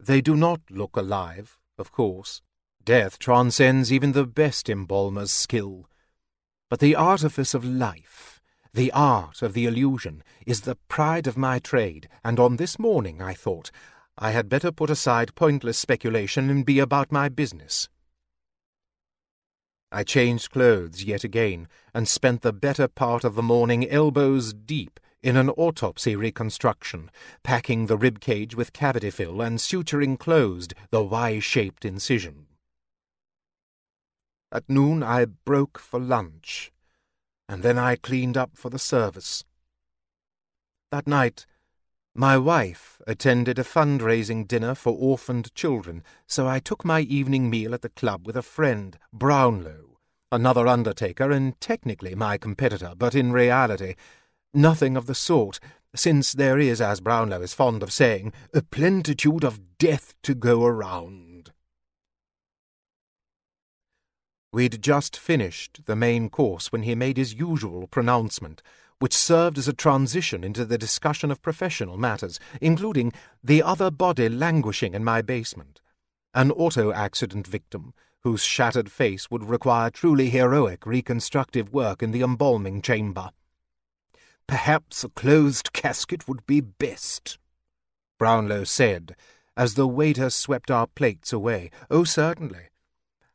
They 0.00 0.20
do 0.20 0.34
not 0.34 0.60
look 0.70 0.96
alive, 0.96 1.58
of 1.78 1.92
course. 1.92 2.42
Death 2.84 3.18
transcends 3.18 3.92
even 3.92 4.12
the 4.12 4.26
best 4.26 4.68
embalmer's 4.68 5.30
skill. 5.30 5.88
But 6.68 6.80
the 6.80 6.96
artifice 6.96 7.54
of 7.54 7.64
life, 7.64 8.40
the 8.74 8.90
art 8.92 9.42
of 9.42 9.52
the 9.52 9.66
illusion, 9.66 10.24
is 10.46 10.62
the 10.62 10.78
pride 10.88 11.26
of 11.26 11.36
my 11.36 11.58
trade, 11.58 12.08
and 12.24 12.40
on 12.40 12.56
this 12.56 12.78
morning, 12.78 13.22
I 13.22 13.34
thought, 13.34 13.70
I 14.18 14.32
had 14.32 14.48
better 14.48 14.70
put 14.70 14.90
aside 14.90 15.34
pointless 15.34 15.78
speculation 15.78 16.50
and 16.50 16.66
be 16.66 16.78
about 16.78 17.10
my 17.10 17.28
business. 17.28 17.88
I 19.90 20.04
changed 20.04 20.50
clothes 20.50 21.04
yet 21.04 21.24
again, 21.24 21.68
and 21.94 22.08
spent 22.08 22.42
the 22.42 22.52
better 22.52 22.88
part 22.88 23.24
of 23.24 23.34
the 23.34 23.42
morning 23.42 23.88
elbows 23.88 24.52
deep 24.54 24.98
in 25.22 25.36
an 25.36 25.50
autopsy 25.50 26.16
reconstruction, 26.16 27.10
packing 27.42 27.86
the 27.86 27.96
rib 27.96 28.20
cage 28.20 28.54
with 28.54 28.72
cavity 28.72 29.10
fill 29.10 29.40
and 29.40 29.58
suturing 29.58 30.18
closed 30.18 30.74
the 30.90 31.02
Y-shaped 31.02 31.84
incision. 31.84 32.46
At 34.50 34.68
noon 34.68 35.02
I 35.02 35.26
broke 35.26 35.78
for 35.78 36.00
lunch, 36.00 36.72
and 37.48 37.62
then 37.62 37.78
I 37.78 37.96
cleaned 37.96 38.36
up 38.36 38.56
for 38.56 38.70
the 38.70 38.78
service. 38.78 39.44
That 40.90 41.06
night 41.06 41.46
my 42.14 42.36
wife 42.36 42.91
attended 43.06 43.58
a 43.58 43.64
fundraising 43.64 44.46
dinner 44.46 44.74
for 44.74 44.92
orphaned 44.92 45.54
children, 45.54 46.02
so 46.26 46.46
I 46.46 46.58
took 46.58 46.84
my 46.84 47.00
evening 47.00 47.50
meal 47.50 47.74
at 47.74 47.82
the 47.82 47.88
club 47.88 48.26
with 48.26 48.36
a 48.36 48.42
friend, 48.42 48.98
Brownlow, 49.12 49.98
another 50.30 50.66
undertaker 50.66 51.30
and 51.30 51.60
technically 51.60 52.14
my 52.14 52.38
competitor, 52.38 52.94
but 52.96 53.14
in 53.14 53.32
reality 53.32 53.94
nothing 54.54 54.96
of 54.96 55.06
the 55.06 55.14
sort, 55.14 55.58
since 55.94 56.32
there 56.32 56.58
is, 56.58 56.80
as 56.80 57.00
Brownlow 57.00 57.42
is 57.42 57.54
fond 57.54 57.82
of 57.82 57.92
saying, 57.92 58.32
a 58.52 58.62
plentitude 58.62 59.44
of 59.44 59.78
death 59.78 60.14
to 60.22 60.34
go 60.34 60.64
around. 60.64 61.52
We'd 64.52 64.82
just 64.82 65.16
finished 65.16 65.86
the 65.86 65.96
main 65.96 66.28
course 66.28 66.70
when 66.70 66.82
he 66.82 66.94
made 66.94 67.16
his 67.16 67.34
usual 67.34 67.86
pronouncement, 67.86 68.62
which 69.02 69.16
served 69.16 69.58
as 69.58 69.66
a 69.66 69.72
transition 69.72 70.44
into 70.44 70.64
the 70.64 70.78
discussion 70.78 71.32
of 71.32 71.42
professional 71.42 71.96
matters, 71.96 72.38
including 72.60 73.12
the 73.42 73.60
other 73.60 73.90
body 73.90 74.28
languishing 74.28 74.94
in 74.94 75.02
my 75.02 75.20
basement, 75.20 75.80
an 76.34 76.52
auto 76.52 76.92
accident 76.92 77.44
victim 77.44 77.92
whose 78.20 78.44
shattered 78.44 78.92
face 78.92 79.28
would 79.28 79.42
require 79.42 79.90
truly 79.90 80.30
heroic 80.30 80.86
reconstructive 80.86 81.72
work 81.72 82.00
in 82.00 82.12
the 82.12 82.22
embalming 82.22 82.80
chamber. 82.80 83.30
Perhaps 84.46 85.02
a 85.02 85.08
closed 85.08 85.72
casket 85.72 86.28
would 86.28 86.46
be 86.46 86.60
best, 86.60 87.38
Brownlow 88.20 88.62
said, 88.62 89.16
as 89.56 89.74
the 89.74 89.88
waiter 89.88 90.30
swept 90.30 90.70
our 90.70 90.86
plates 90.86 91.32
away. 91.32 91.72
Oh, 91.90 92.04
certainly. 92.04 92.68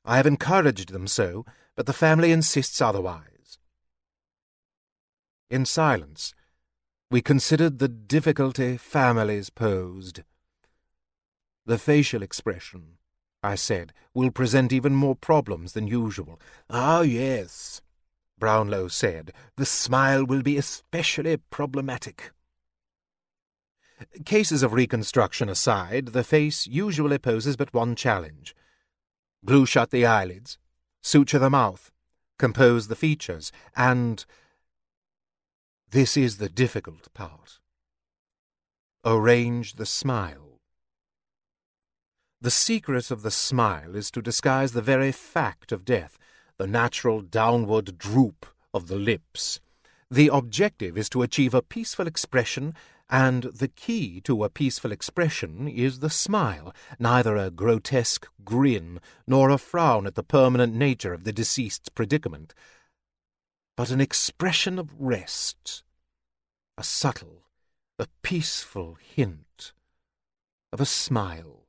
I 0.05 0.15
have 0.15 0.27
encouraged 0.27 0.93
them 0.93 1.07
so, 1.07 1.45
but 1.75 1.87
the 1.87 1.91
family 1.91 2.31
insists 2.31 2.79
otherwise. 2.79 3.36
In 5.49 5.65
silence, 5.65 6.33
we 7.09 7.21
considered 7.21 7.79
the 7.79 7.87
difficulty 7.87 8.75
families 8.75 9.49
posed. 9.49 10.23
The 11.65 11.77
facial 11.77 12.21
expression, 12.21 12.97
I 13.41 13.55
said, 13.55 13.93
will 14.13 14.31
present 14.31 14.73
even 14.73 14.93
more 14.93 15.15
problems 15.15 15.71
than 15.71 15.87
usual. 15.87 16.39
Ah, 16.69 17.01
yes, 17.01 17.81
Brownlow 18.37 18.89
said, 18.89 19.31
the 19.55 19.65
smile 19.65 20.25
will 20.25 20.41
be 20.41 20.57
especially 20.57 21.37
problematic. 21.37 22.31
Cases 24.25 24.63
of 24.63 24.73
reconstruction 24.73 25.47
aside, 25.49 26.07
the 26.07 26.23
face 26.23 26.67
usually 26.67 27.17
poses 27.17 27.55
but 27.55 27.73
one 27.73 27.95
challenge. 27.95 28.53
Glue 29.45 29.65
shut 29.65 29.91
the 29.91 30.05
eyelids, 30.05 30.57
suture 31.01 31.39
the 31.39 31.49
mouth, 31.49 31.89
compose 32.37 32.89
the 32.89 32.95
features, 32.95 33.51
and 33.75 34.25
this 35.91 36.17
is 36.17 36.37
the 36.37 36.49
difficult 36.49 37.13
part. 37.13 37.59
Arrange 39.05 39.75
the 39.75 39.85
smile. 39.85 40.59
The 42.41 42.51
secret 42.51 43.09
of 43.09 43.21
the 43.21 43.31
smile 43.31 43.95
is 43.95 44.11
to 44.11 44.21
disguise 44.21 44.73
the 44.73 44.81
very 44.81 45.13
fact 45.13 45.71
of 45.71 45.85
death, 45.85 46.17
the 46.57 46.67
natural 46.67 47.21
downward 47.21 47.97
droop 47.97 48.45
of 48.73 48.87
the 48.87 48.97
lips. 48.97 49.61
The 50.11 50.29
objective 50.31 50.97
is 50.97 51.09
to 51.11 51.21
achieve 51.21 51.53
a 51.53 51.61
peaceful 51.61 52.05
expression, 52.05 52.73
and 53.09 53.43
the 53.43 53.69
key 53.69 54.19
to 54.21 54.43
a 54.43 54.49
peaceful 54.49 54.91
expression 54.91 55.69
is 55.69 55.99
the 55.99 56.09
smile, 56.09 56.75
neither 56.99 57.37
a 57.37 57.49
grotesque 57.49 58.27
grin 58.43 58.99
nor 59.25 59.49
a 59.49 59.57
frown 59.57 60.05
at 60.05 60.15
the 60.15 60.23
permanent 60.23 60.75
nature 60.75 61.13
of 61.13 61.23
the 61.23 61.31
deceased's 61.31 61.89
predicament 61.89 62.53
but 63.77 63.91
an 63.91 64.01
expression 64.01 64.79
of 64.79 64.99
rest, 64.99 65.83
a 66.79 66.83
subtle, 66.83 67.43
a 67.99 68.07
peaceful 68.23 68.97
hint 68.99 69.71
of 70.73 70.81
a 70.81 70.85
smile. 70.85 71.67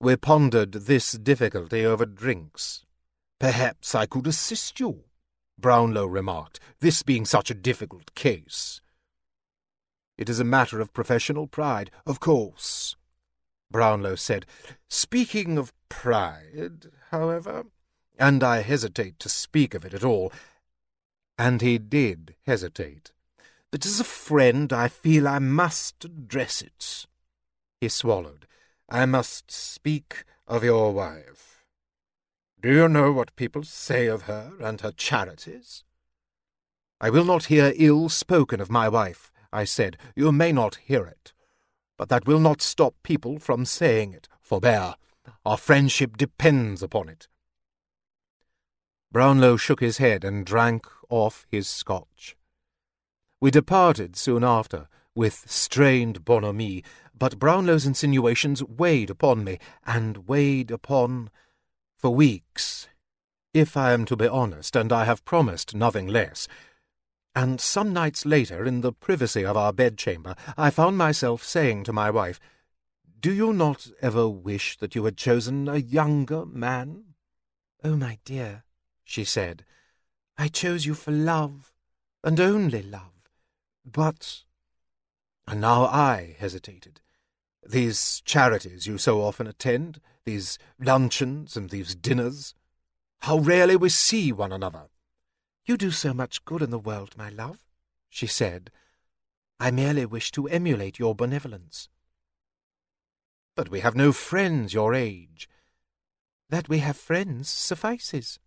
We 0.00 0.14
pondered 0.16 0.72
this 0.72 1.12
difficulty 1.12 1.84
over 1.84 2.06
drinks. 2.06 2.84
Perhaps 3.40 3.96
I 3.96 4.06
could 4.06 4.28
assist 4.28 4.78
you, 4.78 5.04
Brownlow 5.58 6.06
remarked, 6.06 6.60
this 6.78 7.02
being 7.02 7.24
such 7.24 7.50
a 7.50 7.54
difficult 7.54 8.14
case. 8.14 8.80
It 10.16 10.28
is 10.28 10.38
a 10.38 10.44
matter 10.44 10.80
of 10.80 10.94
professional 10.94 11.48
pride, 11.48 11.90
of 12.06 12.20
course, 12.20 12.94
Brownlow 13.72 14.14
said. 14.14 14.46
Speaking 14.88 15.58
of 15.58 15.72
pride, 15.88 16.90
however, 17.10 17.64
and 18.22 18.44
I 18.44 18.62
hesitate 18.62 19.18
to 19.18 19.28
speak 19.28 19.74
of 19.74 19.84
it 19.84 19.92
at 19.92 20.04
all. 20.04 20.32
And 21.36 21.60
he 21.60 21.76
did 21.76 22.36
hesitate. 22.46 23.10
But 23.72 23.84
as 23.84 23.98
a 23.98 24.04
friend, 24.04 24.72
I 24.72 24.86
feel 24.86 25.26
I 25.26 25.40
must 25.40 26.04
address 26.04 26.62
it. 26.62 27.06
He 27.80 27.88
swallowed. 27.88 28.46
I 28.88 29.06
must 29.06 29.50
speak 29.50 30.22
of 30.46 30.62
your 30.62 30.92
wife. 30.92 31.64
Do 32.60 32.72
you 32.72 32.88
know 32.88 33.10
what 33.10 33.34
people 33.34 33.64
say 33.64 34.06
of 34.06 34.22
her 34.22 34.52
and 34.60 34.80
her 34.82 34.92
charities? 34.92 35.82
I 37.00 37.10
will 37.10 37.24
not 37.24 37.46
hear 37.46 37.72
ill 37.74 38.08
spoken 38.08 38.60
of 38.60 38.70
my 38.70 38.88
wife, 38.88 39.32
I 39.52 39.64
said. 39.64 39.96
You 40.14 40.30
may 40.30 40.52
not 40.52 40.76
hear 40.76 41.06
it. 41.06 41.32
But 41.98 42.08
that 42.10 42.28
will 42.28 42.38
not 42.38 42.62
stop 42.62 42.94
people 43.02 43.40
from 43.40 43.64
saying 43.64 44.12
it. 44.12 44.28
Forbear. 44.40 44.94
Our 45.44 45.56
friendship 45.56 46.16
depends 46.16 46.84
upon 46.84 47.08
it. 47.08 47.26
Brownlow 49.12 49.58
shook 49.58 49.80
his 49.80 49.98
head 49.98 50.24
and 50.24 50.46
drank 50.46 50.86
off 51.10 51.46
his 51.50 51.68
scotch. 51.68 52.34
We 53.42 53.50
departed 53.50 54.16
soon 54.16 54.42
after, 54.42 54.88
with 55.14 55.44
strained 55.50 56.24
bonhomie, 56.24 56.82
but 57.16 57.38
Brownlow's 57.38 57.84
insinuations 57.84 58.64
weighed 58.64 59.10
upon 59.10 59.44
me, 59.44 59.58
and 59.84 60.26
weighed 60.26 60.70
upon 60.70 61.30
for 61.98 62.14
weeks, 62.14 62.88
if 63.52 63.76
I 63.76 63.92
am 63.92 64.06
to 64.06 64.16
be 64.16 64.26
honest, 64.26 64.74
and 64.74 64.90
I 64.90 65.04
have 65.04 65.26
promised 65.26 65.74
nothing 65.74 66.06
less. 66.06 66.48
And 67.34 67.60
some 67.60 67.92
nights 67.92 68.24
later, 68.24 68.64
in 68.64 68.80
the 68.80 68.92
privacy 68.92 69.44
of 69.44 69.58
our 69.58 69.74
bedchamber, 69.74 70.34
I 70.56 70.70
found 70.70 70.96
myself 70.96 71.44
saying 71.44 71.84
to 71.84 71.92
my 71.92 72.10
wife, 72.10 72.40
Do 73.20 73.30
you 73.30 73.52
not 73.52 73.88
ever 74.00 74.26
wish 74.26 74.78
that 74.78 74.94
you 74.94 75.04
had 75.04 75.18
chosen 75.18 75.68
a 75.68 75.76
younger 75.76 76.46
man? 76.46 77.14
Oh, 77.84 77.96
my 77.96 78.18
dear, 78.24 78.64
she 79.04 79.24
said. 79.24 79.64
I 80.38 80.48
chose 80.48 80.86
you 80.86 80.94
for 80.94 81.10
love, 81.10 81.72
and 82.24 82.40
only 82.40 82.82
love. 82.82 83.30
But. 83.84 84.44
And 85.46 85.60
now 85.60 85.84
I 85.84 86.36
hesitated. 86.38 87.00
These 87.66 88.22
charities 88.24 88.86
you 88.86 88.98
so 88.98 89.22
often 89.22 89.46
attend, 89.46 90.00
these 90.24 90.58
luncheons 90.78 91.56
and 91.56 91.70
these 91.70 91.94
dinners, 91.94 92.54
how 93.20 93.38
rarely 93.38 93.76
we 93.76 93.88
see 93.88 94.32
one 94.32 94.52
another. 94.52 94.88
You 95.64 95.76
do 95.76 95.90
so 95.90 96.12
much 96.12 96.44
good 96.44 96.62
in 96.62 96.70
the 96.70 96.78
world, 96.78 97.16
my 97.16 97.28
love, 97.28 97.58
she 98.08 98.26
said. 98.26 98.70
I 99.60 99.70
merely 99.70 100.06
wish 100.06 100.32
to 100.32 100.48
emulate 100.48 100.98
your 100.98 101.14
benevolence. 101.14 101.88
But 103.54 103.68
we 103.68 103.80
have 103.80 103.94
no 103.94 104.12
friends 104.12 104.74
your 104.74 104.92
age. 104.92 105.48
That 106.48 106.68
we 106.68 106.78
have 106.78 106.96
friends 106.96 107.48
suffices 107.48 108.40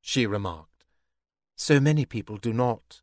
she 0.00 0.26
remarked. 0.26 0.84
So 1.56 1.80
many 1.80 2.04
people 2.04 2.36
do 2.36 2.52
not. 2.52 3.02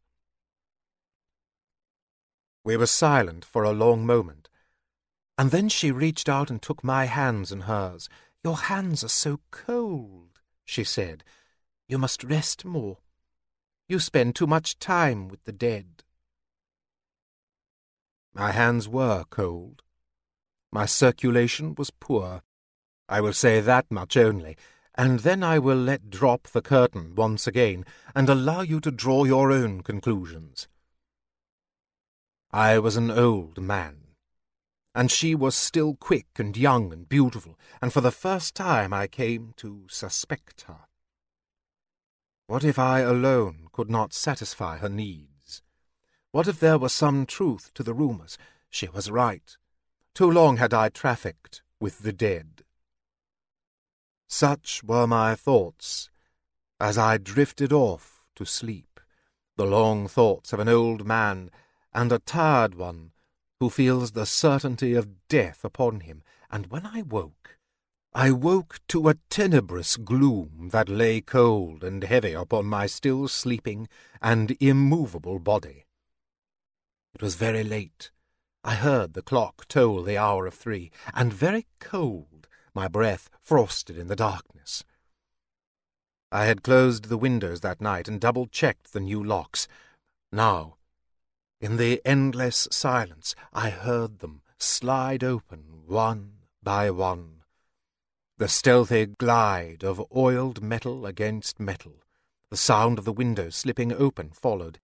We 2.63 2.75
were 2.75 2.87
silent 2.87 3.45
for 3.45 3.63
a 3.63 3.71
long 3.71 4.05
moment, 4.05 4.49
and 5.37 5.51
then 5.51 5.69
she 5.69 5.91
reached 5.91 6.27
out 6.27 6.49
and 6.49 6.61
took 6.61 6.83
my 6.83 7.05
hands 7.05 7.51
in 7.51 7.61
hers. 7.61 8.09
Your 8.43 8.57
hands 8.57 9.03
are 9.03 9.09
so 9.09 9.39
cold, 9.51 10.39
she 10.65 10.83
said. 10.83 11.23
You 11.87 11.97
must 11.97 12.23
rest 12.23 12.65
more. 12.65 12.97
You 13.87 13.99
spend 13.99 14.35
too 14.35 14.47
much 14.47 14.79
time 14.79 15.29
with 15.29 15.43
the 15.45 15.53
dead. 15.53 16.03
My 18.33 18.51
hands 18.51 18.89
were 18.89 19.23
cold. 19.29 19.81
My 20.71 20.85
circulation 20.85 21.73
was 21.75 21.89
poor. 21.89 22.41
I 23.07 23.21
will 23.21 23.33
say 23.33 23.61
that 23.61 23.89
much 23.89 24.17
only 24.17 24.57
and 24.97 25.19
then 25.19 25.43
I 25.43 25.59
will 25.59 25.77
let 25.77 26.09
drop 26.09 26.47
the 26.47 26.61
curtain 26.61 27.13
once 27.15 27.45
again 27.45 27.85
and 28.15 28.27
allow 28.27 28.61
you 28.61 28.79
to 28.79 28.91
draw 28.91 29.25
your 29.25 29.51
own 29.51 29.81
conclusions. 29.81 30.67
I 32.51 32.79
was 32.79 32.97
an 32.97 33.11
old 33.11 33.61
man, 33.61 33.97
and 34.95 35.11
she 35.11 35.35
was 35.35 35.55
still 35.55 35.95
quick 35.95 36.27
and 36.37 36.57
young 36.57 36.91
and 36.91 37.07
beautiful, 37.07 37.59
and 37.81 37.93
for 37.93 38.01
the 38.01 38.11
first 38.11 38.55
time 38.55 38.93
I 38.93 39.05
came 39.05 39.53
to 39.57 39.85
suspect 39.89 40.61
her. 40.61 40.87
What 42.47 42.63
if 42.63 42.79
I 42.79 43.01
alone 43.01 43.67
could 43.71 43.89
not 43.89 44.13
satisfy 44.13 44.77
her 44.77 44.89
needs? 44.89 45.61
What 46.31 46.47
if 46.47 46.59
there 46.59 46.79
were 46.79 46.89
some 46.89 47.25
truth 47.25 47.71
to 47.75 47.83
the 47.83 47.93
rumours? 47.93 48.37
She 48.69 48.87
was 48.87 49.11
right. 49.11 49.55
Too 50.15 50.31
long 50.31 50.57
had 50.57 50.73
I 50.73 50.89
trafficked 50.89 51.61
with 51.79 51.99
the 51.99 52.13
dead. 52.13 52.63
Such 54.27 54.83
were 54.83 55.07
my 55.07 55.35
thoughts 55.35 56.09
as 56.79 56.97
I 56.97 57.17
drifted 57.17 57.73
off 57.73 58.23
to 58.35 58.45
sleep, 58.45 58.99
the 59.55 59.65
long 59.65 60.07
thoughts 60.07 60.53
of 60.53 60.59
an 60.59 60.69
old 60.69 61.05
man 61.05 61.49
and 61.93 62.11
a 62.11 62.19
tired 62.19 62.75
one 62.75 63.11
who 63.59 63.69
feels 63.69 64.11
the 64.11 64.25
certainty 64.25 64.93
of 64.93 65.27
death 65.27 65.65
upon 65.65 66.01
him, 66.01 66.23
and 66.51 66.67
when 66.67 66.85
I 66.85 67.01
woke, 67.01 67.57
I 68.13 68.31
woke 68.31 68.79
to 68.89 69.09
a 69.09 69.15
tenebrous 69.29 69.97
gloom 69.97 70.69
that 70.71 70.89
lay 70.89 71.21
cold 71.21 71.83
and 71.83 72.03
heavy 72.03 72.33
upon 72.33 72.65
my 72.65 72.85
still 72.85 73.27
sleeping 73.27 73.87
and 74.21 74.55
immovable 74.59 75.39
body. 75.39 75.85
It 77.15 77.21
was 77.21 77.35
very 77.35 77.63
late. 77.63 78.11
I 78.63 78.75
heard 78.75 79.13
the 79.13 79.23
clock 79.23 79.67
toll 79.67 80.03
the 80.03 80.17
hour 80.17 80.45
of 80.45 80.53
three, 80.53 80.91
and 81.13 81.33
very 81.33 81.65
cold 81.79 82.36
my 82.77 82.87
breath 82.87 83.27
frosted 83.41 83.97
in 83.97 84.07
the 84.07 84.15
darkness. 84.15 84.83
I 86.31 86.45
had 86.45 86.61
closed 86.61 87.05
the 87.05 87.17
windows 87.17 87.61
that 87.61 87.81
night 87.81 88.07
and 88.07 88.21
double-checked 88.21 88.93
the 88.93 88.99
new 88.99 89.23
locks. 89.23 89.67
Now, 90.31 90.75
in 91.59 91.77
the 91.77 91.99
endless 92.05 92.67
silence, 92.69 93.33
I 93.51 93.71
heard 93.71 94.19
them 94.19 94.43
slide 94.59 95.23
open 95.23 95.85
one 95.87 96.33
by 96.61 96.91
one. 96.91 97.41
The 98.37 98.47
stealthy 98.47 99.07
glide 99.07 99.83
of 99.83 100.05
oiled 100.15 100.61
metal 100.61 101.07
against 101.07 101.59
metal, 101.59 102.03
the 102.51 102.57
sound 102.57 102.99
of 102.99 103.05
the 103.05 103.11
windows 103.11 103.55
slipping 103.55 103.91
open 103.91 104.29
followed, 104.29 104.77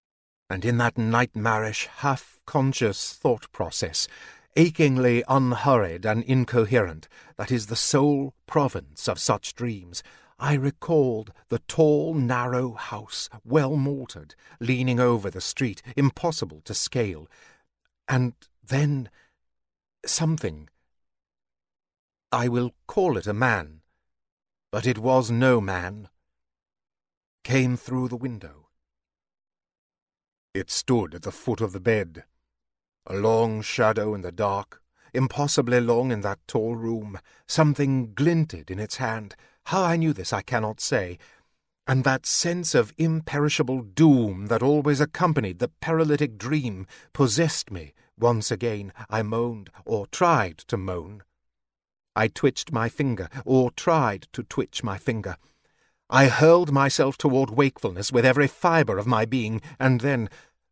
and 0.49 0.65
in 0.65 0.79
that 0.79 0.97
nightmarish, 0.97 1.85
half-conscious 1.97 3.13
thought 3.13 3.51
process, 3.51 4.07
achingly 4.55 5.23
unhurried 5.27 6.05
and 6.05 6.23
incoherent, 6.23 7.07
that 7.37 7.51
is 7.51 7.67
the 7.67 7.75
sole 7.75 8.33
province 8.45 9.07
of 9.07 9.19
such 9.19 9.55
dreams, 9.55 10.03
I 10.39 10.55
recalled 10.55 11.31
the 11.49 11.59
tall, 11.59 12.13
narrow 12.13 12.73
house, 12.73 13.29
well 13.45 13.75
mortared, 13.75 14.35
leaning 14.59 14.99
over 14.99 15.29
the 15.29 15.41
street, 15.41 15.81
impossible 15.95 16.61
to 16.65 16.73
scale. 16.73 17.29
And 18.07 18.33
then 18.61 19.09
something. 20.05 20.69
I 22.31 22.47
will 22.47 22.73
call 22.87 23.17
it 23.17 23.27
a 23.27 23.33
man, 23.33 23.81
but 24.71 24.85
it 24.85 24.97
was 24.97 25.31
no 25.31 25.61
man. 25.61 26.09
Came 27.43 27.77
through 27.77 28.09
the 28.09 28.17
window. 28.17 28.69
It 30.53 30.69
stood 30.69 31.15
at 31.15 31.21
the 31.21 31.31
foot 31.31 31.61
of 31.61 31.73
the 31.73 31.79
bed, 31.79 32.25
a 33.05 33.15
long 33.15 33.61
shadow 33.61 34.13
in 34.13 34.21
the 34.21 34.31
dark, 34.31 34.81
impossibly 35.13 35.79
long 35.79 36.11
in 36.11 36.21
that 36.21 36.39
tall 36.47 36.75
room. 36.75 37.19
Something 37.47 38.13
glinted 38.13 38.71
in 38.71 38.79
its 38.79 38.97
hand. 38.97 39.35
How 39.65 39.83
I 39.83 39.95
knew 39.95 40.13
this 40.13 40.33
I 40.33 40.41
cannot 40.41 40.79
say. 40.79 41.17
And 41.85 42.03
that 42.03 42.25
sense 42.25 42.73
of 42.73 42.93
imperishable 42.97 43.81
doom 43.81 44.47
that 44.47 44.63
always 44.63 45.01
accompanied 45.01 45.59
the 45.59 45.67
paralytic 45.67 46.37
dream 46.37 46.87
possessed 47.11 47.71
me 47.71 47.93
once 48.17 48.51
again. 48.51 48.93
I 49.09 49.21
moaned, 49.21 49.69
or 49.85 50.07
tried 50.07 50.59
to 50.59 50.77
moan. 50.77 51.23
I 52.15 52.27
twitched 52.27 52.71
my 52.71 52.89
finger, 52.89 53.27
or 53.45 53.71
tried 53.71 54.27
to 54.33 54.43
twitch 54.43 54.83
my 54.83 54.97
finger. 54.97 55.35
I 56.09 56.27
hurled 56.27 56.71
myself 56.71 57.17
toward 57.17 57.49
wakefulness 57.49 58.11
with 58.11 58.25
every 58.25 58.47
fibre 58.47 58.97
of 58.97 59.07
my 59.07 59.25
being, 59.25 59.61
and 59.79 60.01
then, 60.01 60.29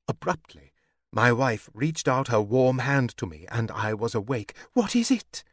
abruptly, 0.07 0.70
my 1.11 1.31
wife 1.31 1.69
reached 1.73 2.07
out 2.07 2.29
her 2.29 2.41
warm 2.41 2.79
hand 2.79 3.15
to 3.17 3.25
me, 3.25 3.45
and 3.49 3.69
I 3.71 3.93
was 3.93 4.15
awake. 4.15 4.53
What 4.73 4.95
is 4.95 5.11
it? 5.11 5.43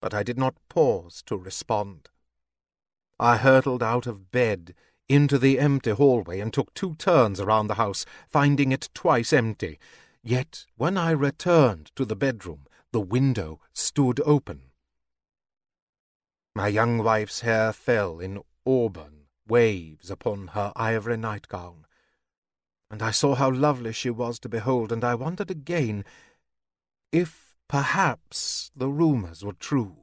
But 0.00 0.12
I 0.12 0.22
did 0.22 0.38
not 0.38 0.56
pause 0.68 1.22
to 1.26 1.36
respond. 1.36 2.08
I 3.20 3.36
hurtled 3.36 3.82
out 3.82 4.06
of 4.08 4.32
bed 4.32 4.74
into 5.08 5.38
the 5.38 5.60
empty 5.60 5.90
hallway 5.90 6.40
and 6.40 6.52
took 6.52 6.74
two 6.74 6.94
turns 6.96 7.38
around 7.38 7.68
the 7.68 7.74
house, 7.74 8.04
finding 8.28 8.72
it 8.72 8.88
twice 8.94 9.32
empty. 9.32 9.78
Yet 10.24 10.66
when 10.76 10.96
I 10.96 11.10
returned 11.12 11.92
to 11.94 12.04
the 12.04 12.16
bedroom, 12.16 12.66
the 12.90 13.00
window 13.00 13.60
stood 13.72 14.20
open. 14.24 14.62
My 16.54 16.68
young 16.68 16.98
wife's 16.98 17.40
hair 17.40 17.72
fell 17.72 18.18
in 18.18 18.42
auburn 18.66 19.26
waves 19.46 20.10
upon 20.10 20.48
her 20.48 20.72
ivory 20.76 21.16
nightgown 21.16 21.81
and 22.92 23.02
I 23.02 23.10
saw 23.10 23.34
how 23.34 23.50
lovely 23.50 23.94
she 23.94 24.10
was 24.10 24.38
to 24.40 24.50
behold, 24.50 24.92
and 24.92 25.02
I 25.02 25.14
wondered 25.14 25.50
again 25.50 26.04
if 27.10 27.56
perhaps 27.66 28.70
the 28.76 28.88
rumours 28.88 29.42
were 29.42 29.54
true. 29.54 29.96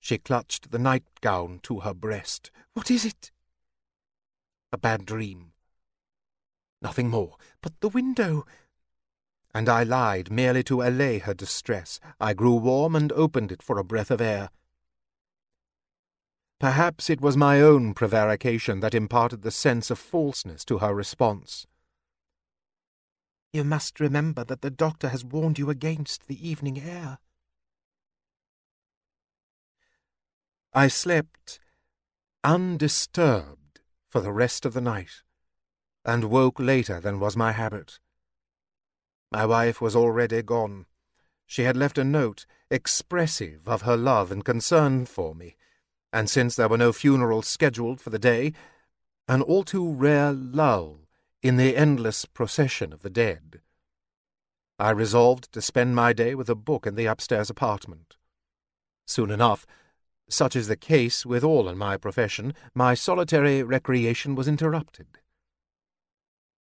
She 0.00 0.18
clutched 0.18 0.70
the 0.70 0.78
nightgown 0.78 1.60
to 1.62 1.80
her 1.80 1.94
breast. 1.94 2.50
What 2.74 2.90
is 2.90 3.06
it? 3.06 3.32
A 4.70 4.76
bad 4.76 5.06
dream. 5.06 5.52
Nothing 6.82 7.08
more. 7.08 7.38
But 7.62 7.80
the 7.80 7.88
window. 7.88 8.44
And 9.54 9.66
I 9.66 9.82
lied 9.82 10.30
merely 10.30 10.62
to 10.64 10.82
allay 10.82 11.20
her 11.20 11.32
distress. 11.32 12.00
I 12.20 12.34
grew 12.34 12.56
warm 12.56 12.94
and 12.94 13.10
opened 13.12 13.50
it 13.50 13.62
for 13.62 13.78
a 13.78 13.84
breath 13.84 14.10
of 14.10 14.20
air. 14.20 14.50
Perhaps 16.60 17.10
it 17.10 17.20
was 17.20 17.36
my 17.36 17.60
own 17.60 17.94
prevarication 17.94 18.80
that 18.80 18.94
imparted 18.94 19.42
the 19.42 19.50
sense 19.50 19.90
of 19.90 19.98
falseness 19.98 20.64
to 20.64 20.78
her 20.78 20.94
response. 20.94 21.66
You 23.52 23.64
must 23.64 24.00
remember 24.00 24.44
that 24.44 24.62
the 24.62 24.70
doctor 24.70 25.10
has 25.10 25.24
warned 25.24 25.58
you 25.58 25.70
against 25.70 26.26
the 26.26 26.48
evening 26.48 26.80
air. 26.80 27.18
I 30.72 30.88
slept 30.88 31.60
undisturbed 32.42 33.80
for 34.08 34.20
the 34.20 34.32
rest 34.32 34.64
of 34.66 34.74
the 34.74 34.80
night, 34.80 35.22
and 36.04 36.24
woke 36.24 36.58
later 36.58 37.00
than 37.00 37.20
was 37.20 37.36
my 37.36 37.52
habit. 37.52 38.00
My 39.30 39.46
wife 39.46 39.80
was 39.80 39.94
already 39.94 40.42
gone. 40.42 40.86
She 41.46 41.62
had 41.62 41.76
left 41.76 41.98
a 41.98 42.04
note 42.04 42.46
expressive 42.70 43.68
of 43.68 43.82
her 43.82 43.96
love 43.96 44.32
and 44.32 44.44
concern 44.44 45.06
for 45.06 45.34
me, 45.34 45.56
and 46.14 46.30
since 46.30 46.54
there 46.54 46.68
were 46.68 46.78
no 46.78 46.92
funerals 46.92 47.48
scheduled 47.48 48.00
for 48.00 48.10
the 48.10 48.20
day, 48.20 48.52
an 49.26 49.42
all 49.42 49.64
too 49.64 49.92
rare 49.92 50.32
lull 50.32 51.00
in 51.42 51.56
the 51.56 51.76
endless 51.76 52.24
procession 52.24 52.92
of 52.92 53.02
the 53.02 53.10
dead. 53.10 53.60
I 54.78 54.90
resolved 54.90 55.52
to 55.52 55.60
spend 55.60 55.96
my 55.96 56.12
day 56.12 56.36
with 56.36 56.48
a 56.48 56.54
book 56.54 56.86
in 56.86 56.94
the 56.94 57.06
upstairs 57.06 57.50
apartment. 57.50 58.16
Soon 59.08 59.32
enough, 59.32 59.66
such 60.28 60.54
is 60.54 60.68
the 60.68 60.76
case 60.76 61.26
with 61.26 61.42
all 61.42 61.68
in 61.68 61.76
my 61.76 61.96
profession, 61.96 62.54
my 62.74 62.94
solitary 62.94 63.64
recreation 63.64 64.36
was 64.36 64.46
interrupted. 64.46 65.18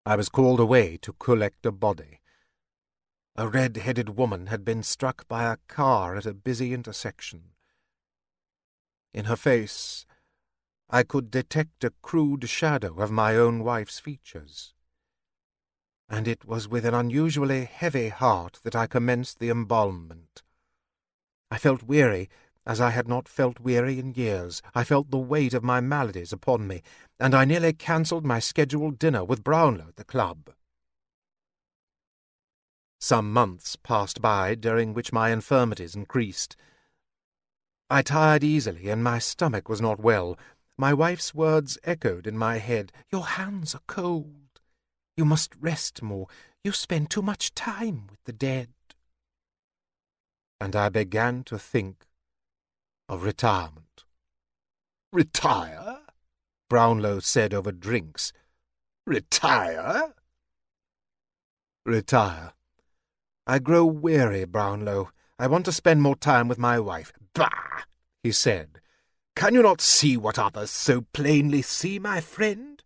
I 0.04 0.14
was 0.14 0.28
called 0.28 0.60
away 0.60 0.98
to 0.98 1.14
collect 1.14 1.64
a 1.64 1.72
body. 1.72 2.20
A 3.34 3.48
red-headed 3.48 4.10
woman 4.10 4.48
had 4.48 4.62
been 4.62 4.82
struck 4.82 5.26
by 5.26 5.50
a 5.50 5.56
car 5.68 6.16
at 6.16 6.26
a 6.26 6.34
busy 6.34 6.74
intersection. 6.74 7.52
In 9.12 9.24
her 9.24 9.36
face, 9.36 10.06
I 10.90 11.02
could 11.02 11.30
detect 11.30 11.84
a 11.84 11.92
crude 12.02 12.48
shadow 12.48 13.00
of 13.00 13.10
my 13.10 13.36
own 13.36 13.62
wife's 13.64 13.98
features. 13.98 14.74
And 16.08 16.26
it 16.26 16.44
was 16.46 16.68
with 16.68 16.84
an 16.84 16.94
unusually 16.94 17.64
heavy 17.64 18.08
heart 18.08 18.60
that 18.62 18.74
I 18.74 18.86
commenced 18.86 19.38
the 19.38 19.50
embalmment. 19.50 20.42
I 21.50 21.58
felt 21.58 21.82
weary 21.82 22.28
as 22.66 22.80
I 22.80 22.90
had 22.90 23.08
not 23.08 23.28
felt 23.28 23.60
weary 23.60 23.98
in 23.98 24.12
years. 24.12 24.60
I 24.74 24.84
felt 24.84 25.10
the 25.10 25.18
weight 25.18 25.54
of 25.54 25.64
my 25.64 25.80
maladies 25.80 26.32
upon 26.32 26.66
me, 26.66 26.82
and 27.18 27.34
I 27.34 27.46
nearly 27.46 27.72
cancelled 27.72 28.26
my 28.26 28.38
scheduled 28.40 28.98
dinner 28.98 29.24
with 29.24 29.42
Brownlow 29.42 29.88
at 29.88 29.96
the 29.96 30.04
club. 30.04 30.50
Some 33.00 33.32
months 33.32 33.76
passed 33.76 34.20
by, 34.20 34.54
during 34.54 34.92
which 34.92 35.12
my 35.12 35.30
infirmities 35.30 35.94
increased. 35.94 36.56
I 37.90 38.02
tired 38.02 38.44
easily, 38.44 38.88
and 38.88 39.02
my 39.02 39.18
stomach 39.18 39.68
was 39.68 39.80
not 39.80 39.98
well. 39.98 40.38
My 40.76 40.92
wife's 40.92 41.34
words 41.34 41.78
echoed 41.84 42.26
in 42.26 42.36
my 42.36 42.58
head. 42.58 42.92
Your 43.10 43.24
hands 43.24 43.74
are 43.74 43.80
cold. 43.86 44.60
You 45.16 45.24
must 45.24 45.54
rest 45.58 46.02
more. 46.02 46.26
You 46.62 46.72
spend 46.72 47.10
too 47.10 47.22
much 47.22 47.54
time 47.54 48.06
with 48.10 48.22
the 48.24 48.32
dead. 48.32 48.68
And 50.60 50.76
I 50.76 50.88
began 50.90 51.44
to 51.44 51.58
think 51.58 52.06
of 53.08 53.24
retirement. 53.24 54.04
Retire? 55.12 56.00
Brownlow 56.68 57.20
said 57.20 57.54
over 57.54 57.72
drinks. 57.72 58.32
Retire? 59.06 60.14
Retire. 61.86 62.52
I 63.46 63.58
grow 63.58 63.86
weary, 63.86 64.44
Brownlow. 64.44 65.10
I 65.38 65.46
want 65.46 65.64
to 65.64 65.72
spend 65.72 66.02
more 66.02 66.16
time 66.16 66.48
with 66.48 66.58
my 66.58 66.78
wife. 66.78 67.12
Bah! 67.34 67.82
he 68.22 68.32
said. 68.32 68.80
Can 69.36 69.54
you 69.54 69.62
not 69.62 69.80
see 69.80 70.16
what 70.16 70.38
others 70.38 70.70
so 70.70 71.02
plainly 71.12 71.62
see, 71.62 71.98
my 71.98 72.20
friend? 72.20 72.82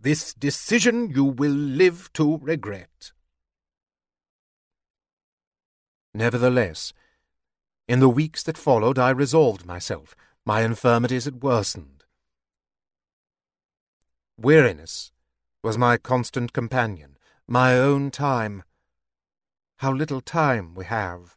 This 0.00 0.34
decision 0.34 1.10
you 1.10 1.24
will 1.24 1.52
live 1.52 2.12
to 2.14 2.38
regret. 2.38 3.12
Nevertheless, 6.12 6.92
in 7.86 8.00
the 8.00 8.08
weeks 8.08 8.42
that 8.42 8.58
followed, 8.58 8.98
I 8.98 9.10
resolved 9.10 9.66
myself. 9.66 10.14
My 10.44 10.62
infirmities 10.62 11.24
had 11.26 11.42
worsened. 11.42 12.04
Weariness 14.36 15.12
was 15.62 15.78
my 15.78 15.96
constant 15.96 16.52
companion, 16.52 17.16
my 17.46 17.78
own 17.78 18.10
time. 18.10 18.62
How 19.78 19.92
little 19.92 20.20
time 20.20 20.74
we 20.74 20.84
have 20.86 21.36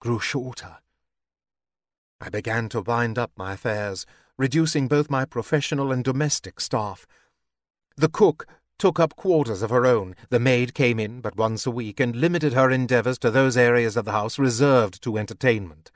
grew 0.00 0.18
shorter. 0.18 0.78
I 2.20 2.28
began 2.28 2.68
to 2.70 2.82
wind 2.82 3.18
up 3.18 3.32
my 3.36 3.54
affairs, 3.54 4.04
reducing 4.36 4.88
both 4.88 5.10
my 5.10 5.24
professional 5.24 5.90
and 5.90 6.04
domestic 6.04 6.60
staff. 6.60 7.06
The 7.96 8.08
cook 8.08 8.46
took 8.78 8.98
up 8.98 9.16
quarters 9.16 9.62
of 9.62 9.70
her 9.70 9.86
own, 9.86 10.16
the 10.30 10.40
maid 10.40 10.74
came 10.74 10.98
in 10.98 11.20
but 11.20 11.36
once 11.36 11.66
a 11.66 11.70
week, 11.70 12.00
and 12.00 12.16
limited 12.16 12.52
her 12.54 12.70
endeavours 12.70 13.18
to 13.18 13.30
those 13.30 13.56
areas 13.56 13.96
of 13.96 14.04
the 14.04 14.12
house 14.12 14.38
reserved 14.38 15.02
to 15.02 15.18
entertainment. 15.18 15.90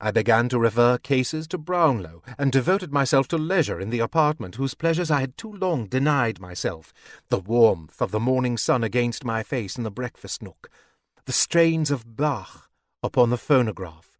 I 0.00 0.10
began 0.10 0.48
to 0.48 0.58
refer 0.58 0.98
cases 0.98 1.46
to 1.48 1.58
Brownlow, 1.58 2.22
and 2.36 2.50
devoted 2.50 2.92
myself 2.92 3.28
to 3.28 3.38
leisure 3.38 3.80
in 3.80 3.90
the 3.90 4.00
apartment 4.00 4.56
whose 4.56 4.74
pleasures 4.74 5.10
I 5.10 5.20
had 5.20 5.38
too 5.38 5.52
long 5.52 5.86
denied 5.86 6.40
myself, 6.40 6.92
the 7.28 7.38
warmth 7.38 8.02
of 8.02 8.10
the 8.10 8.18
morning 8.18 8.58
sun 8.58 8.82
against 8.82 9.24
my 9.24 9.42
face 9.42 9.76
in 9.76 9.84
the 9.84 9.90
breakfast 9.90 10.42
nook, 10.42 10.68
the 11.24 11.32
strains 11.32 11.90
of 11.90 12.16
Bach 12.16 12.68
upon 13.02 13.30
the 13.30 13.38
phonograph, 13.38 14.11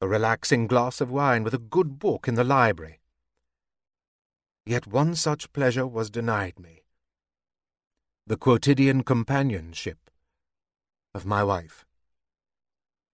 a 0.00 0.08
relaxing 0.08 0.66
glass 0.66 1.00
of 1.00 1.10
wine 1.10 1.42
with 1.42 1.54
a 1.54 1.58
good 1.58 1.98
book 1.98 2.28
in 2.28 2.34
the 2.34 2.44
library. 2.44 3.00
Yet 4.64 4.86
one 4.86 5.14
such 5.14 5.52
pleasure 5.52 5.86
was 5.86 6.10
denied 6.10 6.58
me 6.58 6.82
the 8.26 8.36
quotidian 8.36 9.02
companionship 9.02 10.10
of 11.14 11.24
my 11.24 11.42
wife. 11.42 11.86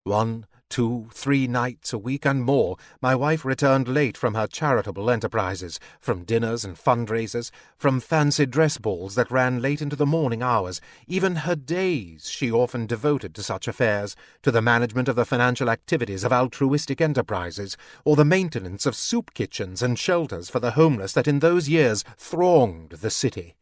One 0.05 0.47
two, 0.72 1.06
three 1.12 1.46
nights 1.46 1.92
a 1.92 1.98
week 1.98 2.24
and 2.24 2.42
more, 2.42 2.78
my 3.02 3.14
wife 3.14 3.44
returned 3.44 3.87
late 3.87 4.16
from 4.16 4.32
her 4.32 4.46
charitable 4.46 5.11
enterprises, 5.11 5.78
from 6.00 6.24
dinners 6.24 6.64
and 6.64 6.78
fundraisers, 6.78 7.50
from 7.76 8.00
fancy 8.00 8.46
dress 8.46 8.78
balls 8.78 9.14
that 9.14 9.30
ran 9.30 9.61
late 9.61 9.82
into 9.82 9.96
the 9.96 10.06
morning 10.06 10.42
hours. 10.42 10.80
Even 11.06 11.37
her 11.37 11.54
days 11.54 12.30
she 12.30 12.50
often 12.50 12.87
devoted 12.87 13.35
to 13.35 13.42
such 13.42 13.68
affairs, 13.68 14.16
to 14.40 14.50
the 14.50 14.62
management 14.62 15.08
of 15.08 15.16
the 15.16 15.26
financial 15.26 15.68
activities 15.68 16.24
of 16.24 16.32
altruistic 16.32 17.02
enterprises, 17.02 17.76
or 18.06 18.16
the 18.16 18.24
maintenance 18.24 18.87
of 18.87 18.96
soup 18.96 19.35
kitchens 19.35 19.82
and 19.82 19.98
shelters 19.98 20.48
for 20.48 20.58
the 20.58 20.70
homeless 20.70 21.12
that 21.12 21.28
in 21.28 21.40
those 21.40 21.68
years 21.68 22.02
thronged 22.16 22.92
the 22.92 23.11
city. 23.11 23.56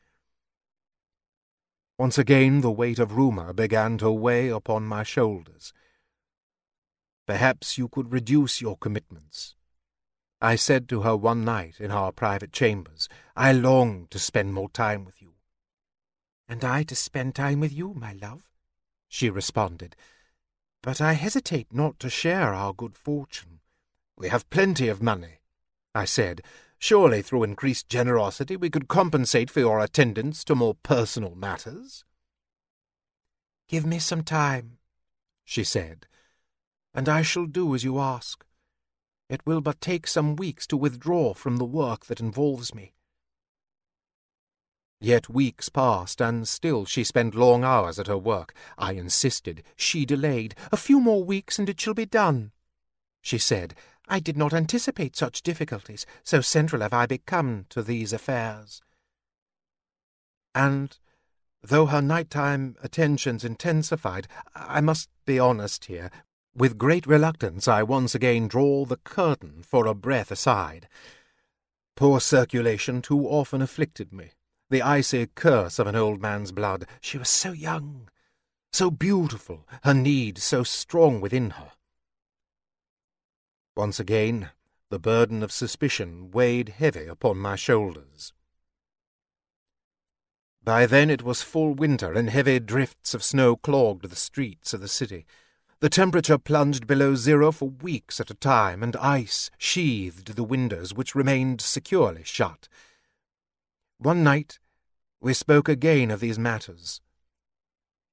Once 1.98 2.18
again 2.18 2.60
the 2.60 2.70
weight 2.70 3.00
of 3.00 3.16
rumour 3.16 3.52
began 3.52 3.98
to 3.98 4.12
weigh 4.12 4.48
upon 4.48 4.84
my 4.84 5.02
shoulders. 5.02 5.72
Perhaps 7.30 7.78
you 7.78 7.86
could 7.86 8.10
reduce 8.10 8.60
your 8.60 8.76
commitments. 8.76 9.54
I 10.40 10.56
said 10.56 10.88
to 10.88 11.02
her 11.02 11.16
one 11.16 11.44
night 11.44 11.76
in 11.78 11.92
our 11.92 12.10
private 12.10 12.52
chambers, 12.52 13.08
I 13.36 13.52
long 13.52 14.08
to 14.10 14.18
spend 14.18 14.52
more 14.52 14.68
time 14.68 15.04
with 15.04 15.22
you. 15.22 15.34
And 16.48 16.64
I 16.64 16.82
to 16.82 16.96
spend 16.96 17.36
time 17.36 17.60
with 17.60 17.72
you, 17.72 17.94
my 17.94 18.14
love, 18.14 18.50
she 19.06 19.30
responded. 19.30 19.94
But 20.82 21.00
I 21.00 21.12
hesitate 21.12 21.72
not 21.72 22.00
to 22.00 22.10
share 22.10 22.52
our 22.52 22.72
good 22.72 22.96
fortune. 22.96 23.60
We 24.16 24.28
have 24.28 24.50
plenty 24.50 24.88
of 24.88 25.00
money, 25.00 25.38
I 25.94 26.06
said. 26.06 26.42
Surely 26.80 27.22
through 27.22 27.44
increased 27.44 27.88
generosity 27.88 28.56
we 28.56 28.70
could 28.70 28.88
compensate 28.88 29.50
for 29.50 29.60
your 29.60 29.78
attendance 29.78 30.42
to 30.46 30.56
more 30.56 30.74
personal 30.74 31.36
matters. 31.36 32.04
Give 33.68 33.86
me 33.86 34.00
some 34.00 34.24
time, 34.24 34.78
she 35.44 35.62
said 35.62 36.08
and 36.94 37.08
I 37.08 37.22
shall 37.22 37.46
do 37.46 37.74
as 37.74 37.84
you 37.84 37.98
ask. 37.98 38.44
It 39.28 39.46
will 39.46 39.60
but 39.60 39.80
take 39.80 40.06
some 40.06 40.36
weeks 40.36 40.66
to 40.68 40.76
withdraw 40.76 41.34
from 41.34 41.56
the 41.56 41.64
work 41.64 42.06
that 42.06 42.20
involves 42.20 42.74
me. 42.74 42.94
Yet 45.00 45.30
weeks 45.30 45.68
passed, 45.70 46.20
and 46.20 46.46
still 46.46 46.84
she 46.84 47.04
spent 47.04 47.34
long 47.34 47.64
hours 47.64 47.98
at 47.98 48.06
her 48.06 48.18
work. 48.18 48.52
I 48.76 48.92
insisted. 48.92 49.62
She 49.76 50.04
delayed. 50.04 50.54
A 50.70 50.76
few 50.76 51.00
more 51.00 51.24
weeks, 51.24 51.58
and 51.58 51.68
it 51.68 51.80
shall 51.80 51.94
be 51.94 52.04
done, 52.04 52.52
she 53.22 53.38
said. 53.38 53.74
I 54.08 54.18
did 54.18 54.36
not 54.36 54.52
anticipate 54.52 55.16
such 55.16 55.42
difficulties, 55.42 56.04
so 56.24 56.40
central 56.40 56.82
have 56.82 56.92
I 56.92 57.06
become 57.06 57.66
to 57.70 57.82
these 57.82 58.12
affairs. 58.12 58.82
And 60.54 60.98
though 61.62 61.86
her 61.86 62.02
night-time 62.02 62.76
attentions 62.82 63.44
intensified, 63.44 64.26
I 64.54 64.80
must 64.80 65.08
be 65.24 65.38
honest 65.38 65.84
here, 65.84 66.10
with 66.54 66.78
great 66.78 67.06
reluctance, 67.06 67.68
I 67.68 67.82
once 67.82 68.14
again 68.14 68.48
draw 68.48 68.84
the 68.84 68.96
curtain 68.96 69.62
for 69.62 69.86
a 69.86 69.94
breath 69.94 70.30
aside. 70.30 70.88
Poor 71.96 72.20
circulation 72.20 73.02
too 73.02 73.26
often 73.28 73.62
afflicted 73.62 74.12
me. 74.12 74.30
The 74.70 74.82
icy 74.82 75.26
curse 75.34 75.78
of 75.78 75.86
an 75.86 75.96
old 75.96 76.20
man's 76.22 76.52
blood. 76.52 76.86
She 77.00 77.18
was 77.18 77.28
so 77.28 77.52
young, 77.52 78.08
so 78.72 78.90
beautiful, 78.90 79.66
her 79.82 79.94
need 79.94 80.38
so 80.38 80.62
strong 80.62 81.20
within 81.20 81.50
her. 81.50 81.72
Once 83.76 83.98
again, 83.98 84.50
the 84.90 84.98
burden 84.98 85.42
of 85.42 85.52
suspicion 85.52 86.30
weighed 86.30 86.70
heavy 86.70 87.06
upon 87.06 87.38
my 87.38 87.56
shoulders. 87.56 88.32
By 90.62 90.86
then 90.86 91.10
it 91.10 91.22
was 91.22 91.42
full 91.42 91.74
winter, 91.74 92.12
and 92.12 92.28
heavy 92.28 92.60
drifts 92.60 93.14
of 93.14 93.24
snow 93.24 93.56
clogged 93.56 94.08
the 94.08 94.16
streets 94.16 94.74
of 94.74 94.80
the 94.80 94.88
city. 94.88 95.26
The 95.80 95.88
temperature 95.88 96.36
plunged 96.36 96.86
below 96.86 97.14
zero 97.14 97.50
for 97.52 97.70
weeks 97.70 98.20
at 98.20 98.30
a 98.30 98.34
time, 98.34 98.82
and 98.82 98.94
ice 98.96 99.50
sheathed 99.56 100.36
the 100.36 100.44
windows, 100.44 100.92
which 100.92 101.14
remained 101.14 101.62
securely 101.62 102.22
shut. 102.22 102.68
One 103.96 104.22
night 104.22 104.58
we 105.22 105.32
spoke 105.32 105.68
again 105.68 106.10
of 106.10 106.20
these 106.20 106.38
matters. 106.38 107.00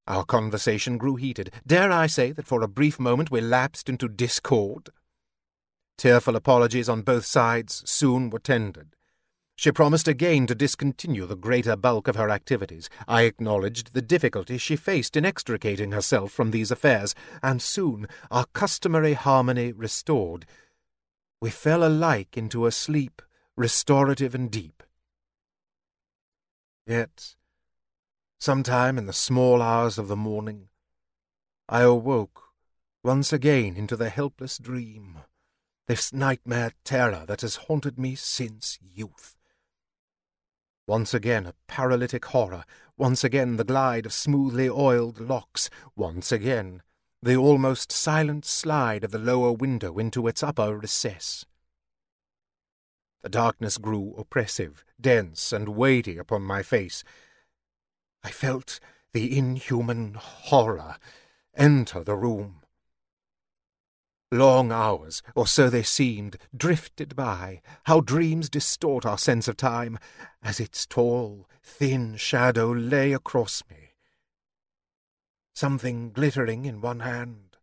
Our 0.07 0.23
conversation 0.23 0.97
grew 0.97 1.17
heated. 1.17 1.51
Dare 1.65 1.91
I 1.91 2.07
say 2.07 2.31
that 2.31 2.45
for 2.45 2.61
a 2.61 2.69
brief 2.69 2.99
moment 2.99 3.31
we 3.31 3.41
lapsed 3.41 3.89
into 3.89 4.07
discord? 4.07 4.89
Tearful 5.97 6.37
apologies 6.37 6.87
on 6.87 7.01
both 7.01 7.25
sides 7.25 7.83
soon 7.85 8.29
were 8.29 8.39
tendered. 8.39 8.96
She 9.59 9.71
promised 9.71 10.07
again 10.07 10.45
to 10.47 10.53
discontinue 10.53 11.25
the 11.25 11.35
greater 11.35 11.75
bulk 11.75 12.07
of 12.07 12.15
her 12.15 12.29
activities. 12.29 12.91
I 13.07 13.23
acknowledged 13.23 13.93
the 13.93 14.03
difficulty 14.03 14.59
she 14.59 14.75
faced 14.75 15.17
in 15.17 15.25
extricating 15.25 15.93
herself 15.93 16.31
from 16.31 16.51
these 16.51 16.69
affairs, 16.69 17.15
and 17.41 17.59
soon, 17.59 18.07
our 18.29 18.45
customary 18.53 19.13
harmony 19.13 19.71
restored, 19.71 20.45
we 21.41 21.49
fell 21.49 21.83
alike 21.83 22.37
into 22.37 22.67
a 22.67 22.71
sleep 22.71 23.19
restorative 23.55 24.35
and 24.35 24.51
deep. 24.51 24.83
Yet, 26.85 27.35
sometime 28.39 28.99
in 28.99 29.07
the 29.07 29.13
small 29.13 29.63
hours 29.63 29.97
of 29.97 30.07
the 30.07 30.15
morning, 30.15 30.69
I 31.67 31.81
awoke 31.81 32.43
once 33.03 33.33
again 33.33 33.75
into 33.75 33.95
the 33.95 34.09
helpless 34.09 34.59
dream, 34.59 35.21
this 35.87 36.13
nightmare 36.13 36.73
terror 36.83 37.25
that 37.27 37.41
has 37.41 37.55
haunted 37.55 37.97
me 37.97 38.13
since 38.13 38.77
youth. 38.81 39.36
Once 40.87 41.13
again 41.13 41.45
a 41.45 41.53
paralytic 41.67 42.23
horror, 42.25 42.63
once 42.97 43.23
again 43.23 43.57
the 43.57 43.65
glide 43.65 44.05
of 44.05 44.13
smoothly 44.13 44.69
oiled 44.69 45.19
locks, 45.19 45.69
once 45.97 46.31
again 46.31 46.81
the 47.21 47.35
almost 47.35 47.91
silent 47.91 48.45
slide 48.45 49.03
of 49.03 49.11
the 49.11 49.19
lower 49.19 49.51
window 49.51 49.97
into 49.97 50.27
its 50.27 50.41
upper 50.41 50.77
recess. 50.77 51.45
The 53.21 53.29
darkness 53.29 53.77
grew 53.77 54.15
oppressive, 54.17 54.85
dense, 55.01 55.51
and 55.51 55.69
weighty 55.69 56.17
upon 56.17 56.43
my 56.43 56.63
face. 56.63 57.03
I 58.23 58.31
felt 58.31 58.79
the 59.11 59.37
inhuman 59.37 60.13
horror 60.13 60.95
enter 61.55 62.03
the 62.03 62.15
room. 62.15 62.61
Long 64.31 64.73
hours, 64.73 65.23
or 65.35 65.47
so 65.47 65.69
they 65.69 65.83
seemed, 65.83 66.37
drifted 66.55 67.15
by. 67.15 67.61
How 67.85 68.01
dreams 68.01 68.49
distort 68.49 69.05
our 69.05 69.17
sense 69.17 69.47
of 69.47 69.55
time, 69.55 69.97
as 70.43 70.59
its 70.59 70.85
tall, 70.85 71.47
thin 71.63 72.17
shadow 72.17 72.71
lay 72.71 73.13
across 73.13 73.63
me. 73.69 73.93
Something 75.55 76.11
glittering 76.11 76.65
in 76.65 76.81
one 76.81 76.99
hand. 76.99 77.57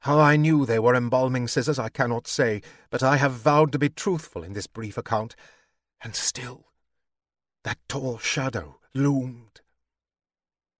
How 0.00 0.20
I 0.20 0.36
knew 0.36 0.64
they 0.64 0.78
were 0.78 0.94
embalming 0.94 1.48
scissors 1.48 1.80
I 1.80 1.88
cannot 1.88 2.28
say, 2.28 2.62
but 2.90 3.02
I 3.02 3.16
have 3.16 3.32
vowed 3.32 3.72
to 3.72 3.78
be 3.78 3.88
truthful 3.88 4.44
in 4.44 4.52
this 4.52 4.68
brief 4.68 4.96
account, 4.96 5.34
and 6.00 6.14
still 6.14 6.66
that 7.64 7.78
tall 7.88 8.18
shadow 8.18 8.78
loomed 8.94 9.62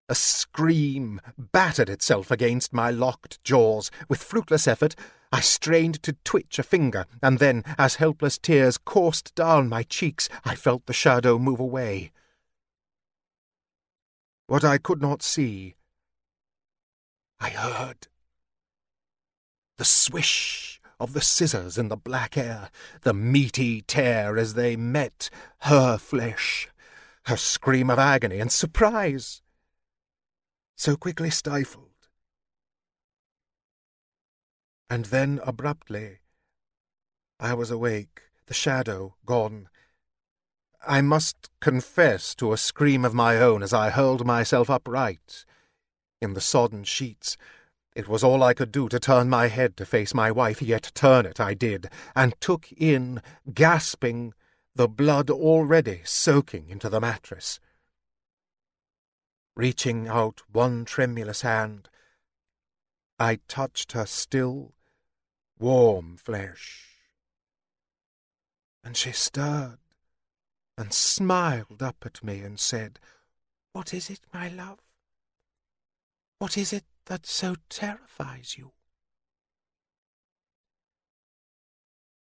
a 0.08 0.14
scream 0.14 1.20
battered 1.36 1.88
itself 1.88 2.30
against 2.30 2.72
my 2.72 2.90
locked 2.90 3.42
jaws. 3.42 3.90
With 4.08 4.22
fruitless 4.22 4.68
effort, 4.68 4.94
I 5.32 5.40
strained 5.40 6.02
to 6.04 6.16
twitch 6.24 6.58
a 6.58 6.62
finger, 6.62 7.06
and 7.22 7.38
then, 7.38 7.64
as 7.76 7.96
helpless 7.96 8.38
tears 8.38 8.78
coursed 8.78 9.34
down 9.34 9.68
my 9.68 9.82
cheeks, 9.82 10.28
I 10.44 10.54
felt 10.54 10.86
the 10.86 10.92
shadow 10.92 11.38
move 11.38 11.60
away. 11.60 12.12
What 14.46 14.64
I 14.64 14.78
could 14.78 15.02
not 15.02 15.22
see, 15.22 15.74
I 17.40 17.50
heard. 17.50 18.06
The 19.76 19.84
swish 19.84 20.80
of 20.98 21.12
the 21.12 21.20
scissors 21.20 21.76
in 21.76 21.88
the 21.88 21.96
black 21.96 22.38
air, 22.38 22.70
the 23.02 23.12
meaty 23.12 23.82
tear 23.82 24.38
as 24.38 24.54
they 24.54 24.76
met 24.76 25.28
her 25.62 25.98
flesh, 25.98 26.68
her 27.24 27.36
scream 27.36 27.90
of 27.90 27.98
agony 27.98 28.38
and 28.38 28.50
surprise 28.50 29.42
so 30.76 30.96
quickly 30.96 31.30
stifled. 31.30 31.90
And 34.88 35.06
then 35.06 35.40
abruptly 35.44 36.20
I 37.40 37.54
was 37.54 37.70
awake, 37.70 38.22
the 38.46 38.54
shadow 38.54 39.16
gone. 39.24 39.68
I 40.86 41.00
must 41.00 41.50
confess 41.60 42.34
to 42.36 42.52
a 42.52 42.56
scream 42.56 43.04
of 43.04 43.12
my 43.12 43.38
own 43.38 43.62
as 43.62 43.72
I 43.72 43.90
hurled 43.90 44.24
myself 44.24 44.70
upright 44.70 45.44
in 46.22 46.34
the 46.34 46.40
sodden 46.40 46.84
sheets. 46.84 47.36
It 47.94 48.08
was 48.08 48.22
all 48.22 48.42
I 48.42 48.54
could 48.54 48.70
do 48.70 48.88
to 48.90 49.00
turn 49.00 49.28
my 49.28 49.48
head 49.48 49.76
to 49.78 49.86
face 49.86 50.14
my 50.14 50.30
wife, 50.30 50.62
yet 50.62 50.92
turn 50.94 51.26
it 51.26 51.40
I 51.40 51.54
did, 51.54 51.88
and 52.14 52.34
took 52.40 52.70
in, 52.72 53.22
gasping, 53.52 54.34
the 54.74 54.88
blood 54.88 55.30
already 55.30 56.02
soaking 56.04 56.68
into 56.68 56.88
the 56.88 57.00
mattress. 57.00 57.58
Reaching 59.56 60.06
out 60.06 60.42
one 60.52 60.84
tremulous 60.84 61.40
hand, 61.40 61.88
I 63.18 63.40
touched 63.48 63.92
her 63.92 64.04
still, 64.04 64.74
warm 65.58 66.18
flesh. 66.18 66.84
And 68.84 68.96
she 68.96 69.12
stirred 69.12 69.78
and 70.76 70.92
smiled 70.92 71.82
up 71.82 71.96
at 72.04 72.22
me 72.22 72.40
and 72.40 72.60
said, 72.60 72.98
What 73.72 73.94
is 73.94 74.10
it, 74.10 74.20
my 74.32 74.48
love? 74.48 74.78
What 76.38 76.58
is 76.58 76.74
it 76.74 76.84
that 77.06 77.24
so 77.24 77.56
terrifies 77.70 78.58
you? 78.58 78.72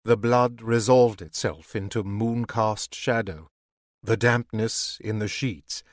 The 0.06 0.16
blood 0.16 0.62
resolved 0.62 1.22
itself 1.22 1.76
into 1.76 2.02
mooncast 2.06 2.96
shadow, 2.96 3.50
the 4.02 4.16
dampness 4.16 4.98
in 5.02 5.20
the 5.20 5.28
sheets, 5.28 5.84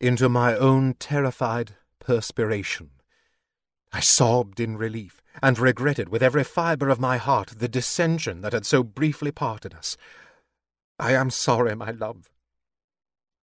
into 0.00 0.28
my 0.28 0.56
own 0.56 0.94
terrified 0.94 1.76
perspiration. 2.00 2.90
I 3.92 4.00
sobbed 4.00 4.60
in 4.60 4.76
relief, 4.76 5.22
and 5.42 5.58
regretted 5.58 6.08
with 6.08 6.22
every 6.22 6.44
fibre 6.44 6.88
of 6.88 7.00
my 7.00 7.16
heart 7.16 7.54
the 7.58 7.68
dissension 7.68 8.40
that 8.40 8.52
had 8.52 8.66
so 8.66 8.82
briefly 8.82 9.30
parted 9.30 9.74
us. 9.74 9.96
I 10.98 11.12
am 11.12 11.30
sorry, 11.30 11.74
my 11.74 11.90
love. 11.90 12.30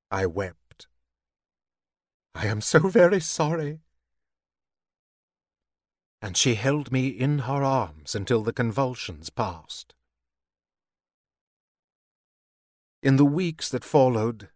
I 0.09 0.25
wept. 0.25 0.87
I 2.35 2.47
am 2.47 2.61
so 2.61 2.79
very 2.79 3.19
sorry. 3.19 3.79
And 6.21 6.37
she 6.37 6.55
held 6.55 6.91
me 6.91 7.07
in 7.07 7.39
her 7.39 7.63
arms 7.63 8.15
until 8.15 8.43
the 8.43 8.53
convulsions 8.53 9.29
passed. 9.29 9.93
In 13.03 13.17
the 13.17 13.25
weeks 13.25 13.69
that 13.69 13.83
followed, 13.83 14.49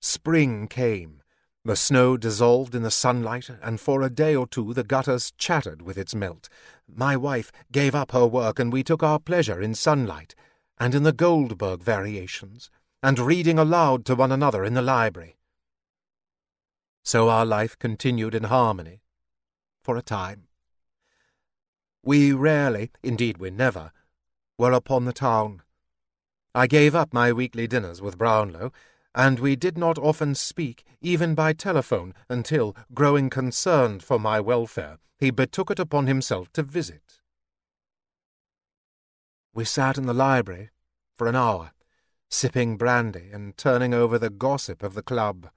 spring 0.00 0.66
came. 0.66 1.21
The 1.64 1.76
snow 1.76 2.16
dissolved 2.16 2.74
in 2.74 2.82
the 2.82 2.90
sunlight, 2.90 3.48
and 3.62 3.80
for 3.80 4.02
a 4.02 4.10
day 4.10 4.34
or 4.34 4.48
two 4.48 4.74
the 4.74 4.82
gutters 4.82 5.32
chattered 5.38 5.80
with 5.82 5.96
its 5.96 6.14
melt. 6.14 6.48
My 6.92 7.16
wife 7.16 7.52
gave 7.70 7.94
up 7.94 8.10
her 8.10 8.26
work, 8.26 8.58
and 8.58 8.72
we 8.72 8.82
took 8.82 9.02
our 9.02 9.20
pleasure 9.20 9.60
in 9.60 9.74
sunlight, 9.74 10.34
and 10.78 10.94
in 10.94 11.04
the 11.04 11.12
Goldberg 11.12 11.82
variations, 11.82 12.68
and 13.02 13.18
reading 13.18 13.58
aloud 13.58 14.04
to 14.06 14.16
one 14.16 14.32
another 14.32 14.64
in 14.64 14.74
the 14.74 14.82
library. 14.82 15.36
So 17.04 17.28
our 17.28 17.46
life 17.46 17.78
continued 17.78 18.34
in 18.34 18.44
harmony, 18.44 19.00
for 19.82 19.96
a 19.96 20.02
time. 20.02 20.48
We 22.02 22.32
rarely, 22.32 22.90
indeed 23.04 23.38
we 23.38 23.50
never, 23.50 23.92
were 24.58 24.72
upon 24.72 25.04
the 25.04 25.12
town 25.12 25.62
I 26.54 26.66
gave 26.66 26.94
up 26.94 27.14
my 27.14 27.32
weekly 27.32 27.66
dinners 27.66 28.02
with 28.02 28.18
Brownlow, 28.18 28.72
and 29.14 29.38
we 29.38 29.56
did 29.56 29.76
not 29.76 29.98
often 29.98 30.34
speak, 30.34 30.84
even 31.00 31.34
by 31.34 31.52
telephone, 31.52 32.14
until, 32.28 32.74
growing 32.94 33.28
concerned 33.28 34.02
for 34.02 34.18
my 34.18 34.40
welfare, 34.40 34.98
he 35.18 35.30
betook 35.30 35.70
it 35.70 35.78
upon 35.78 36.06
himself 36.06 36.52
to 36.52 36.62
visit. 36.62 37.20
We 39.54 39.64
sat 39.64 39.98
in 39.98 40.06
the 40.06 40.14
library 40.14 40.70
for 41.14 41.26
an 41.26 41.36
hour, 41.36 41.72
sipping 42.30 42.78
brandy 42.78 43.30
and 43.32 43.56
turning 43.56 43.92
over 43.92 44.18
the 44.18 44.30
gossip 44.30 44.82
of 44.82 44.94
the 44.94 45.02
club, 45.02 45.50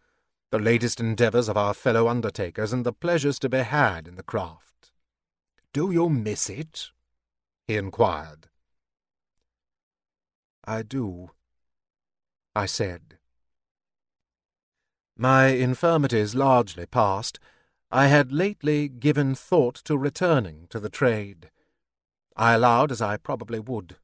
the 0.51 0.59
latest 0.59 0.99
endeavours 0.99 1.47
of 1.47 1.55
our 1.55 1.73
fellow 1.73 2.09
undertakers, 2.09 2.73
and 2.73 2.85
the 2.85 2.93
pleasures 2.93 3.39
to 3.39 3.49
be 3.49 3.59
had 3.59 4.07
in 4.07 4.15
the 4.15 4.23
craft. 4.23 4.91
Do 5.71 5.91
you 5.91 6.09
miss 6.09 6.49
it? 6.49 6.91
he 7.67 7.77
inquired. 7.77 8.47
I 10.65 10.83
do, 10.83 11.31
I 12.55 12.65
said. 12.65 13.17
My 15.17 15.47
infirmities 15.47 16.35
largely 16.35 16.85
past, 16.85 17.39
I 17.91 18.07
had 18.07 18.31
lately 18.31 18.87
given 18.89 19.35
thought 19.35 19.75
to 19.85 19.97
returning 19.97 20.67
to 20.69 20.79
the 20.79 20.89
trade. 20.89 21.49
I 22.35 22.53
allowed, 22.53 22.91
as 22.91 23.01
I 23.01 23.17
probably 23.17 23.59
would. 23.59 23.95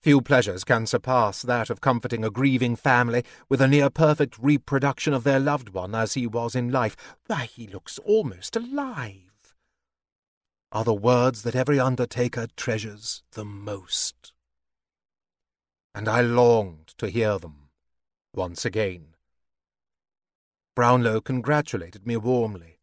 Few 0.00 0.20
pleasures 0.20 0.64
can 0.64 0.86
surpass 0.86 1.42
that 1.42 1.70
of 1.70 1.80
comforting 1.80 2.24
a 2.24 2.30
grieving 2.30 2.76
family 2.76 3.24
with 3.48 3.60
a 3.60 3.68
near 3.68 3.90
perfect 3.90 4.38
reproduction 4.38 5.12
of 5.12 5.24
their 5.24 5.40
loved 5.40 5.70
one 5.70 5.94
as 5.94 6.14
he 6.14 6.26
was 6.26 6.54
in 6.54 6.70
life. 6.70 6.96
Why, 7.26 7.46
he 7.46 7.66
looks 7.66 7.98
almost 8.00 8.54
alive. 8.54 9.54
Are 10.70 10.84
the 10.84 10.94
words 10.94 11.42
that 11.42 11.56
every 11.56 11.80
undertaker 11.80 12.46
treasures 12.56 13.22
the 13.32 13.44
most 13.44 14.32
and 15.98 16.08
I 16.08 16.20
longed 16.20 16.94
to 16.98 17.08
hear 17.08 17.40
them 17.40 17.70
once 18.32 18.64
again. 18.64 19.16
Brownlow 20.78 21.20
congratulated 21.20 22.06
me 22.06 22.16
warmly. 22.16 22.78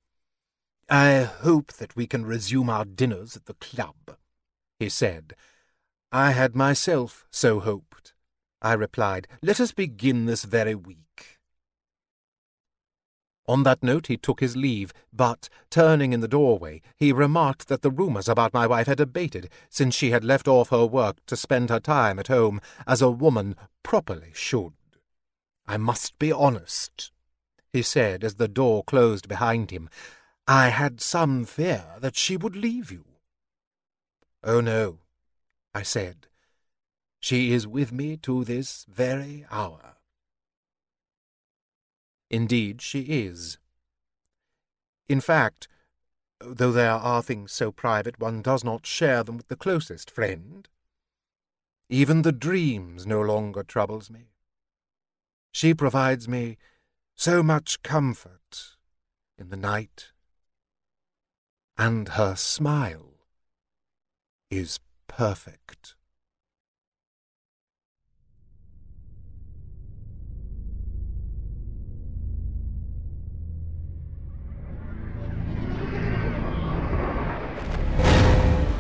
I 0.90 1.22
hope 1.22 1.72
that 1.76 1.96
we 1.96 2.08
can 2.08 2.26
resume 2.26 2.70
our 2.70 2.84
dinners 2.84 3.38
at 3.38 3.46
the 3.46 3.54
club, 3.54 4.18
he 4.78 4.90
said. 4.90 5.34
I 6.12 6.32
had 6.32 6.58
myself 6.58 7.26
so 7.32 7.62
hoped. 7.62 8.14
I 8.62 8.74
replied, 8.74 9.30
Let 9.42 9.62
us 9.62 9.72
begin 9.72 10.26
this 10.26 10.44
very 10.44 10.76
week. 10.76 11.40
On 13.48 13.64
that 13.64 13.82
note 13.82 14.08
he 14.08 14.18
took 14.18 14.42
his 14.42 14.58
leave, 14.58 14.92
but, 15.14 15.48
turning 15.70 16.12
in 16.12 16.20
the 16.20 16.28
doorway, 16.28 16.82
he 16.98 17.14
remarked 17.14 17.70
that 17.70 17.82
the 17.82 17.92
rumours 17.92 18.28
about 18.28 18.54
my 18.54 18.68
wife 18.68 18.88
had 18.88 19.00
abated 19.00 19.50
since 19.70 19.96
she 19.96 20.12
had 20.12 20.26
left 20.26 20.50
off 20.50 20.68
her 20.68 20.86
work 20.86 21.26
to 21.28 21.38
spend 21.38 21.70
her 21.70 21.80
time 21.80 22.20
at 22.20 22.28
home 22.28 22.60
as 22.86 23.02
a 23.02 23.10
woman 23.10 23.56
properly 23.84 24.32
should. 24.34 24.74
I 25.66 25.78
must 25.78 26.20
be 26.20 26.30
honest, 26.30 27.14
he 27.76 27.82
said 27.82 28.24
as 28.24 28.36
the 28.36 28.48
door 28.48 28.84
closed 28.86 29.28
behind 29.28 29.70
him. 29.70 29.90
I 30.48 30.70
had 30.70 31.02
some 31.02 31.44
fear 31.44 31.86
that 32.00 32.16
she 32.16 32.38
would 32.38 32.56
leave 32.56 32.90
you. 32.90 33.04
Oh, 34.44 34.62
no, 34.62 35.00
I 35.74 35.84
said. 35.84 36.28
She 37.20 37.52
is 37.52 37.68
with 37.68 37.92
me 37.92 38.16
to 38.18 38.46
this 38.46 38.86
very 38.90 39.46
hour. 39.52 39.98
Indeed, 42.30 42.82
she 42.82 43.02
is. 43.02 43.58
In 45.10 45.20
fact, 45.20 45.68
though 46.40 46.72
there 46.72 46.92
are 46.92 47.22
things 47.22 47.52
so 47.52 47.72
private 47.72 48.20
one 48.20 48.42
does 48.42 48.64
not 48.64 48.86
share 48.86 49.22
them 49.22 49.36
with 49.36 49.50
the 49.50 49.58
closest 49.58 50.10
friend, 50.10 50.70
even 51.90 52.22
the 52.22 52.32
dreams 52.32 53.06
no 53.06 53.22
longer 53.22 53.64
troubles 53.64 54.10
me. 54.10 54.30
She 55.52 55.74
provides 55.74 56.30
me 56.30 56.58
so 57.16 57.42
much 57.42 57.82
comfort 57.82 58.76
in 59.38 59.50
the 59.50 59.58
night, 59.58 60.12
and 61.78 62.10
her 62.10 62.36
smile 62.36 63.28
is 64.52 64.80
perfect. 65.08 65.96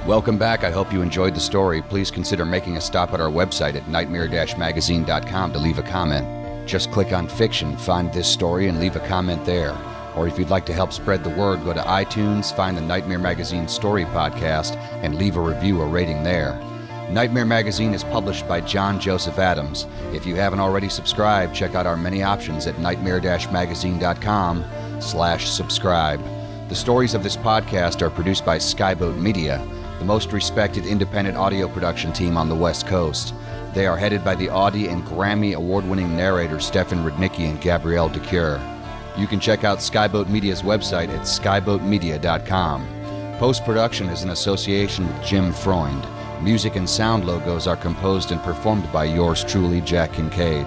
Welcome 0.05 0.37
back. 0.37 0.63
I 0.63 0.69
hope 0.69 0.93
you 0.93 1.01
enjoyed 1.01 1.33
the 1.33 1.39
story. 1.39 1.81
Please 1.81 2.11
consider 2.11 2.45
making 2.45 2.77
a 2.77 2.81
stop 2.81 3.11
at 3.13 3.19
our 3.19 3.29
website 3.29 3.75
at 3.75 3.89
nightmare-magazine.com 3.89 5.53
to 5.53 5.57
leave 5.57 5.79
a 5.79 5.83
comment. 5.83 6.44
Just 6.65 6.91
click 6.91 7.13
on 7.13 7.27
fiction, 7.27 7.77
find 7.77 8.11
this 8.11 8.27
story, 8.27 8.67
and 8.67 8.79
leave 8.79 8.95
a 8.95 9.07
comment 9.07 9.45
there. 9.45 9.77
Or 10.15 10.27
if 10.27 10.39
you'd 10.39 10.49
like 10.49 10.65
to 10.67 10.73
help 10.73 10.93
spread 10.93 11.23
the 11.23 11.29
word, 11.29 11.63
go 11.63 11.73
to 11.73 11.81
iTunes, 11.81 12.55
find 12.55 12.75
the 12.75 12.81
Nightmare 12.81 13.19
Magazine 13.19 13.67
Story 13.67 14.05
Podcast, 14.05 14.75
and 15.03 15.15
leave 15.15 15.35
a 15.37 15.41
review 15.41 15.79
or 15.79 15.87
rating 15.87 16.23
there. 16.23 16.59
Nightmare 17.09 17.45
Magazine 17.45 17.93
is 17.93 18.03
published 18.03 18.47
by 18.47 18.61
John 18.61 18.99
Joseph 18.99 19.37
Adams. 19.37 19.85
If 20.11 20.25
you 20.25 20.35
haven't 20.35 20.59
already 20.59 20.89
subscribed, 20.89 21.53
check 21.53 21.75
out 21.75 21.85
our 21.85 21.97
many 21.97 22.23
options 22.23 22.65
at 22.65 22.79
nightmare-magazine.com 22.79 24.65
slash 24.99 25.49
subscribe. 25.49 26.23
The 26.69 26.75
stories 26.75 27.13
of 27.13 27.21
this 27.21 27.37
podcast 27.37 28.01
are 28.01 28.09
produced 28.09 28.43
by 28.43 28.57
Skyboat 28.57 29.17
Media 29.19 29.63
the 29.99 30.05
most 30.05 30.33
respected 30.33 30.85
independent 30.85 31.37
audio 31.37 31.67
production 31.67 32.11
team 32.11 32.37
on 32.37 32.49
the 32.49 32.55
West 32.55 32.85
Coast. 32.87 33.33
They 33.75 33.87
are 33.87 33.97
headed 33.97 34.23
by 34.23 34.35
the 34.35 34.49
Audie 34.49 34.87
and 34.87 35.03
Grammy 35.03 35.53
award 35.53 35.83
winning 35.83 36.15
narrators 36.15 36.65
Stefan 36.65 37.03
Rudnicki 37.03 37.49
and 37.49 37.59
Gabrielle 37.59 38.07
de 38.07 38.21
Cuir. 38.21 38.61
You 39.17 39.27
can 39.27 39.41
check 39.41 39.65
out 39.65 39.79
Skyboat 39.79 40.29
Media's 40.29 40.61
website 40.61 41.09
at 41.09 41.23
skyboatmedia.com. 41.23 42.87
Post 43.37 43.65
production 43.65 44.07
is 44.07 44.23
in 44.23 44.29
association 44.29 45.05
with 45.05 45.21
Jim 45.25 45.51
Freund. 45.51 46.07
Music 46.41 46.77
and 46.77 46.89
sound 46.89 47.25
logos 47.25 47.67
are 47.67 47.75
composed 47.75 48.31
and 48.31 48.41
performed 48.43 48.89
by 48.93 49.03
yours 49.03 49.43
truly, 49.43 49.81
Jack 49.81 50.13
Kincaid. 50.13 50.65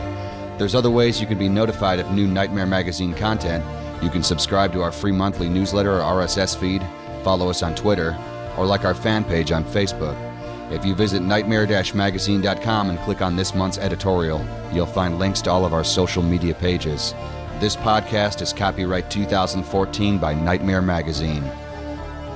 There's 0.58 0.74
other 0.74 0.90
ways 0.90 1.18
you 1.18 1.26
can 1.26 1.38
be 1.38 1.48
notified 1.48 2.00
of 2.00 2.12
new 2.12 2.26
Nightmare 2.26 2.66
Magazine 2.66 3.14
content. 3.14 3.64
You 4.02 4.10
can 4.10 4.22
subscribe 4.22 4.70
to 4.74 4.82
our 4.82 4.92
free 4.92 5.12
monthly 5.12 5.48
newsletter 5.48 5.98
or 5.98 6.02
RSS 6.02 6.54
feed, 6.54 6.86
follow 7.24 7.48
us 7.48 7.62
on 7.62 7.74
Twitter, 7.74 8.18
or 8.58 8.66
like 8.66 8.84
our 8.84 8.94
fan 8.94 9.24
page 9.24 9.50
on 9.50 9.64
Facebook. 9.64 10.27
If 10.70 10.84
you 10.84 10.94
visit 10.94 11.22
nightmare-magazine.com 11.22 12.90
and 12.90 12.98
click 13.00 13.22
on 13.22 13.36
this 13.36 13.54
month's 13.54 13.78
editorial, 13.78 14.44
you'll 14.72 14.86
find 14.86 15.18
links 15.18 15.40
to 15.42 15.50
all 15.50 15.64
of 15.64 15.72
our 15.72 15.84
social 15.84 16.22
media 16.22 16.54
pages. 16.54 17.14
This 17.58 17.74
podcast 17.74 18.42
is 18.42 18.52
copyright 18.52 19.10
2014 19.10 20.18
by 20.18 20.34
Nightmare 20.34 20.82
Magazine. 20.82 21.42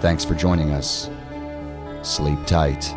Thanks 0.00 0.24
for 0.24 0.34
joining 0.34 0.70
us. 0.72 1.10
Sleep 2.02 2.38
tight. 2.46 2.96